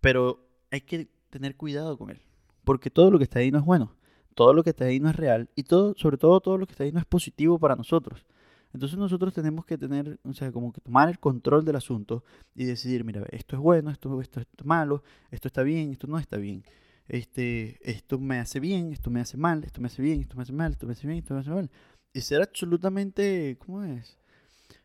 Pero 0.00 0.46
hay 0.70 0.82
que 0.82 1.08
tener 1.30 1.56
cuidado 1.56 1.98
con 1.98 2.10
él, 2.10 2.20
porque 2.64 2.90
todo 2.90 3.10
lo 3.10 3.18
que 3.18 3.24
está 3.24 3.40
ahí 3.40 3.50
no 3.50 3.58
es 3.58 3.64
bueno, 3.64 3.94
todo 4.34 4.52
lo 4.52 4.62
que 4.62 4.70
está 4.70 4.84
ahí 4.84 5.00
no 5.00 5.08
es 5.08 5.16
real 5.16 5.48
y 5.56 5.64
todo, 5.64 5.94
sobre 5.96 6.18
todo 6.18 6.40
todo 6.40 6.58
lo 6.58 6.66
que 6.66 6.72
está 6.72 6.84
ahí 6.84 6.92
no 6.92 7.00
es 7.00 7.06
positivo 7.06 7.58
para 7.58 7.74
nosotros. 7.74 8.26
Entonces 8.74 8.98
nosotros 8.98 9.32
tenemos 9.32 9.64
que 9.64 9.78
tener, 9.78 10.20
o 10.24 10.34
sea, 10.34 10.52
como 10.52 10.72
que 10.72 10.82
tomar 10.82 11.08
el 11.08 11.18
control 11.18 11.64
del 11.64 11.76
asunto 11.76 12.22
y 12.54 12.66
decidir, 12.66 13.02
mira, 13.02 13.24
esto 13.30 13.56
es 13.56 13.62
bueno, 13.62 13.90
esto, 13.90 14.20
esto, 14.20 14.40
esto 14.40 14.56
es 14.58 14.66
malo, 14.66 15.02
esto 15.30 15.48
está 15.48 15.62
bien, 15.62 15.90
esto 15.90 16.06
no 16.06 16.18
está 16.18 16.36
bien 16.36 16.62
este, 17.08 17.78
esto 17.90 18.18
me 18.18 18.38
hace 18.38 18.60
bien, 18.60 18.92
esto 18.92 19.10
me 19.10 19.20
hace 19.20 19.36
mal, 19.36 19.64
esto 19.64 19.80
me 19.80 19.86
hace 19.86 20.02
bien, 20.02 20.20
esto 20.20 20.36
me 20.36 20.42
hace 20.42 20.52
mal, 20.52 20.72
esto 20.72 20.86
me 20.86 20.92
hace 20.92 21.06
bien, 21.06 21.18
esto 21.18 21.34
me 21.34 21.40
hace 21.40 21.50
mal. 21.50 21.70
y 22.12 22.20
ser 22.20 22.42
absolutamente, 22.42 23.56
¿cómo 23.58 23.82
es? 23.82 24.18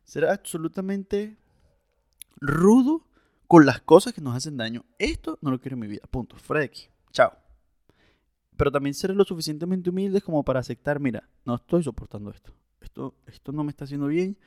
Ser 0.05 0.25
absolutamente 0.25 1.37
rudo 2.39 3.05
con 3.47 3.65
las 3.65 3.81
cosas 3.81 4.13
que 4.13 4.21
nos 4.21 4.35
hacen 4.35 4.57
daño. 4.57 4.85
Esto 4.97 5.37
no 5.41 5.51
lo 5.51 5.59
quiero 5.59 5.75
en 5.75 5.81
mi 5.81 5.87
vida. 5.87 6.01
Punto. 6.09 6.35
Fuera 6.37 6.69
Chao. 7.11 7.33
Pero 8.57 8.71
también 8.71 8.93
ser 8.93 9.11
lo 9.15 9.23
suficientemente 9.23 9.89
humildes 9.89 10.23
como 10.23 10.43
para 10.43 10.59
aceptar, 10.59 10.99
mira, 10.99 11.27
no 11.45 11.55
estoy 11.55 11.83
soportando 11.83 12.31
esto. 12.31 12.53
Esto, 12.81 13.15
esto 13.25 13.51
no 13.51 13.63
me 13.63 13.71
está 13.71 13.85
haciendo 13.85 14.07
bien 14.07 14.37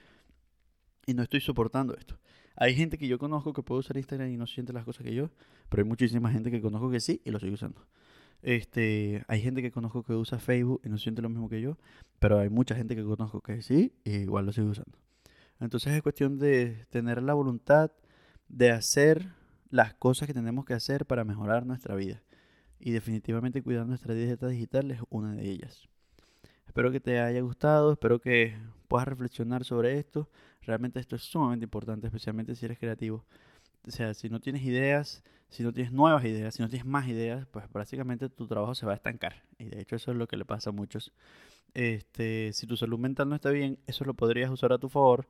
y 1.06 1.14
no 1.14 1.22
estoy 1.22 1.40
soportando 1.40 1.94
esto. 1.94 2.18
Hay 2.56 2.74
gente 2.74 2.98
que 2.98 3.06
yo 3.06 3.18
conozco 3.18 3.52
que 3.52 3.62
puede 3.62 3.80
usar 3.80 3.96
Instagram 3.96 4.30
y 4.30 4.36
no 4.36 4.46
siente 4.46 4.72
las 4.72 4.84
cosas 4.84 5.04
que 5.04 5.14
yo, 5.14 5.30
pero 5.68 5.82
hay 5.82 5.88
muchísima 5.88 6.30
gente 6.30 6.50
que 6.50 6.60
conozco 6.60 6.90
que 6.90 7.00
sí 7.00 7.20
y 7.24 7.30
lo 7.30 7.38
sigue 7.38 7.52
usando. 7.52 7.86
Este, 8.42 9.24
hay 9.28 9.40
gente 9.40 9.62
que 9.62 9.70
conozco 9.70 10.02
que 10.02 10.14
usa 10.14 10.38
Facebook 10.38 10.80
y 10.84 10.88
no 10.88 10.98
siente 10.98 11.22
lo 11.22 11.28
mismo 11.28 11.48
que 11.48 11.60
yo, 11.60 11.78
pero 12.18 12.38
hay 12.38 12.48
mucha 12.48 12.74
gente 12.74 12.96
que 12.96 13.04
conozco 13.04 13.40
que 13.40 13.62
sí 13.62 13.92
y 14.04 14.16
igual 14.16 14.46
lo 14.46 14.52
sigue 14.52 14.68
usando. 14.68 14.98
Entonces 15.60 15.92
es 15.94 16.02
cuestión 16.02 16.38
de 16.38 16.86
tener 16.90 17.22
la 17.22 17.34
voluntad 17.34 17.90
de 18.48 18.70
hacer 18.70 19.28
las 19.70 19.94
cosas 19.94 20.26
que 20.26 20.34
tenemos 20.34 20.64
que 20.64 20.74
hacer 20.74 21.06
para 21.06 21.24
mejorar 21.24 21.66
nuestra 21.66 21.94
vida. 21.94 22.22
Y 22.78 22.92
definitivamente 22.92 23.62
cuidar 23.62 23.86
nuestra 23.86 24.14
dieta 24.14 24.48
digital 24.48 24.90
es 24.90 25.00
una 25.08 25.32
de 25.32 25.50
ellas. 25.50 25.88
Espero 26.66 26.92
que 26.92 27.00
te 27.00 27.20
haya 27.20 27.40
gustado, 27.40 27.92
espero 27.92 28.20
que 28.20 28.56
puedas 28.86 29.08
reflexionar 29.08 29.64
sobre 29.64 29.98
esto. 29.98 30.28
Realmente 30.66 30.98
esto 30.98 31.16
es 31.16 31.22
sumamente 31.22 31.64
importante, 31.64 32.09
especialmente 32.09 32.55
si 32.55 32.64
eres 32.64 32.79
creativo. 32.79 33.24
O 33.87 33.90
sea, 33.90 34.14
si 34.14 34.29
no 34.29 34.40
tienes 34.40 34.62
ideas, 34.62 35.22
si 35.48 35.62
no 35.62 35.72
tienes 35.72 35.92
nuevas 35.92 36.24
ideas, 36.24 36.55
si 36.55 36.62
no 36.62 36.68
tienes 36.68 36.87
más 36.87 37.07
ideas, 37.07 37.46
pues 37.52 37.64
básicamente 37.72 38.29
tu 38.29 38.48
trabajo 38.48 38.74
se 38.74 38.85
va 38.85 38.92
a 38.92 38.96
estancar. 38.96 39.44
Y 39.59 39.66
de 39.66 39.81
hecho 39.81 39.94
eso 39.94 40.11
es 40.11 40.16
lo 40.16 40.26
que 40.26 40.37
le 40.37 40.44
pasa 40.44 40.70
a 40.70 40.72
muchos. 40.72 41.12
Este, 41.72 42.52
si 42.52 42.66
tu 42.66 42.76
salud 42.76 42.98
mental 42.98 43.29
no 43.29 43.37
está 43.37 43.50
bien, 43.50 43.79
eso 43.87 44.05
lo 44.05 44.14
podrías 44.14 44.50
usar 44.50 44.72
a 44.72 44.79
tu 44.79 44.88
favor. 44.88 45.29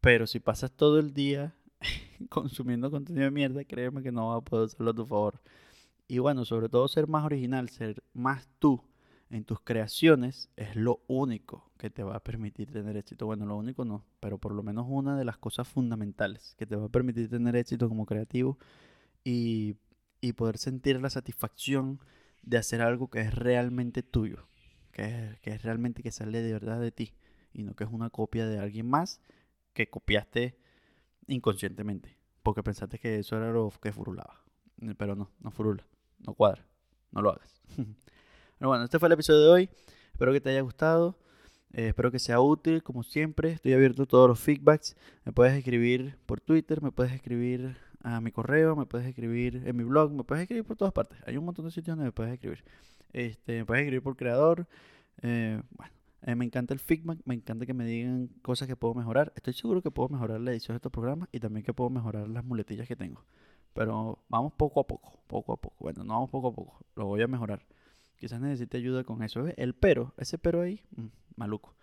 Pero 0.00 0.28
si 0.28 0.38
pasas 0.38 0.70
todo 0.70 1.00
el 1.00 1.12
día 1.12 1.54
consumiendo 2.28 2.90
contenido 2.90 3.24
de 3.24 3.30
mierda, 3.32 3.64
créeme 3.64 4.02
que 4.02 4.12
no 4.12 4.28
vas 4.28 4.38
a 4.38 4.44
poder 4.44 4.66
usarlo 4.66 4.92
a 4.92 4.94
tu 4.94 5.06
favor. 5.06 5.40
Y 6.06 6.20
bueno, 6.20 6.44
sobre 6.44 6.68
todo 6.68 6.86
ser 6.86 7.08
más 7.08 7.24
original, 7.24 7.68
ser 7.68 8.02
más 8.14 8.48
tú 8.60 8.80
en 9.30 9.44
tus 9.44 9.60
creaciones 9.60 10.50
es 10.56 10.74
lo 10.74 11.02
único 11.06 11.70
que 11.78 11.90
te 11.90 12.02
va 12.02 12.16
a 12.16 12.24
permitir 12.24 12.70
tener 12.70 12.96
éxito. 12.96 13.26
Bueno, 13.26 13.46
lo 13.46 13.56
único 13.56 13.84
no, 13.84 14.04
pero 14.20 14.38
por 14.38 14.52
lo 14.52 14.62
menos 14.62 14.86
una 14.88 15.16
de 15.16 15.24
las 15.24 15.38
cosas 15.38 15.68
fundamentales 15.68 16.54
que 16.58 16.66
te 16.66 16.76
va 16.76 16.86
a 16.86 16.90
permitir 16.90 17.28
tener 17.28 17.56
éxito 17.56 17.88
como 17.88 18.06
creativo 18.06 18.58
y, 19.24 19.76
poder 20.36 20.58
sentir 20.58 21.00
la 21.00 21.10
satisfacción 21.10 22.00
de 22.42 22.58
hacer 22.58 22.82
algo 22.82 23.08
que 23.08 23.20
es 23.20 23.34
realmente 23.34 24.02
tuyo, 24.02 24.48
que 24.92 25.02
es, 25.02 25.40
que 25.40 25.50
es 25.50 25.62
realmente 25.62 26.02
que 26.02 26.12
sale 26.12 26.42
de 26.42 26.52
verdad 26.52 26.80
de 26.80 26.92
ti 26.92 27.14
y 27.52 27.62
no 27.62 27.74
que 27.74 27.84
es 27.84 27.90
una 27.90 28.10
copia 28.10 28.46
de 28.46 28.58
alguien 28.58 28.88
más 28.88 29.20
que 29.72 29.88
copiaste 29.88 30.58
inconscientemente, 31.26 32.16
porque 32.42 32.62
pensaste 32.62 32.98
que 32.98 33.18
eso 33.18 33.36
era 33.36 33.52
lo 33.52 33.72
que 33.82 33.92
furulaba. 33.92 34.44
Pero 34.96 35.16
no, 35.16 35.30
no 35.40 35.50
furula, 35.50 35.84
no 36.20 36.34
cuadra, 36.34 36.64
no 37.10 37.22
lo 37.22 37.30
hagas. 37.30 37.60
Pero 38.58 38.70
bueno, 38.70 38.84
este 38.84 38.98
fue 38.98 39.06
el 39.06 39.12
episodio 39.12 39.40
de 39.40 39.48
hoy. 39.48 39.70
Espero 40.12 40.32
que 40.32 40.40
te 40.40 40.50
haya 40.50 40.62
gustado. 40.62 41.16
Eh, 41.72 41.88
espero 41.88 42.10
que 42.10 42.18
sea 42.18 42.40
útil, 42.40 42.82
como 42.82 43.04
siempre. 43.04 43.52
Estoy 43.52 43.72
abierto 43.72 44.02
a 44.02 44.06
todos 44.06 44.28
los 44.28 44.40
feedbacks. 44.40 44.96
Me 45.24 45.32
puedes 45.32 45.56
escribir 45.56 46.18
por 46.26 46.40
Twitter, 46.40 46.82
me 46.82 46.90
puedes 46.90 47.12
escribir 47.12 47.76
a 48.02 48.20
mi 48.20 48.32
correo, 48.32 48.74
me 48.74 48.86
puedes 48.86 49.06
escribir 49.06 49.62
en 49.64 49.76
mi 49.76 49.84
blog, 49.84 50.12
me 50.12 50.24
puedes 50.24 50.42
escribir 50.42 50.64
por 50.64 50.76
todas 50.76 50.92
partes. 50.92 51.18
Hay 51.26 51.36
un 51.36 51.44
montón 51.44 51.66
de 51.66 51.70
sitios 51.70 51.96
donde 51.96 52.06
me 52.06 52.12
puedes 52.12 52.32
escribir. 52.32 52.64
Este, 53.12 53.58
me 53.58 53.64
puedes 53.64 53.82
escribir 53.82 54.02
por 54.02 54.16
creador. 54.16 54.66
Eh, 55.22 55.62
bueno, 55.70 55.92
eh, 56.22 56.34
me 56.34 56.44
encanta 56.44 56.74
el 56.74 56.80
feedback, 56.80 57.20
me 57.24 57.34
encanta 57.34 57.64
que 57.64 57.74
me 57.74 57.84
digan 57.84 58.28
cosas 58.42 58.66
que 58.66 58.74
puedo 58.74 58.94
mejorar. 58.94 59.32
Estoy 59.36 59.52
seguro 59.52 59.82
que 59.82 59.92
puedo 59.92 60.08
mejorar 60.08 60.40
la 60.40 60.50
edición 60.50 60.74
de 60.74 60.78
estos 60.78 60.90
programas 60.90 61.28
y 61.30 61.38
también 61.38 61.64
que 61.64 61.72
puedo 61.72 61.90
mejorar 61.90 62.28
las 62.28 62.44
muletillas 62.44 62.88
que 62.88 62.96
tengo. 62.96 63.24
Pero 63.72 64.18
vamos 64.28 64.52
poco 64.54 64.80
a 64.80 64.86
poco, 64.86 65.20
poco 65.28 65.52
a 65.52 65.56
poco. 65.56 65.76
Bueno, 65.78 66.02
no 66.02 66.14
vamos 66.14 66.30
poco 66.30 66.48
a 66.48 66.52
poco, 66.52 66.84
lo 66.96 67.06
voy 67.06 67.22
a 67.22 67.28
mejorar. 67.28 67.64
Quizás 68.18 68.40
necesite 68.40 68.76
ayuda 68.76 69.04
con 69.04 69.22
eso. 69.22 69.46
El 69.56 69.74
pero, 69.74 70.12
ese 70.16 70.38
pero 70.38 70.60
ahí, 70.60 70.82
mm, 70.96 71.06
maluco. 71.36 71.74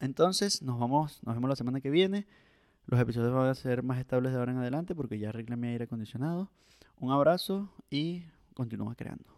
Entonces, 0.00 0.62
nos 0.62 0.78
vamos, 0.78 1.22
nos 1.24 1.34
vemos 1.34 1.48
la 1.48 1.56
semana 1.56 1.80
que 1.80 1.90
viene. 1.90 2.26
Los 2.86 2.98
episodios 3.00 3.32
van 3.34 3.48
a 3.48 3.54
ser 3.54 3.82
más 3.82 3.98
estables 3.98 4.32
de 4.32 4.38
ahora 4.38 4.52
en 4.52 4.58
adelante 4.58 4.94
porque 4.94 5.18
ya 5.18 5.28
arreglé 5.28 5.56
mi 5.56 5.68
aire 5.68 5.84
acondicionado. 5.84 6.50
Un 6.98 7.12
abrazo 7.12 7.70
y 7.90 8.24
continúa 8.54 8.94
creando. 8.94 9.37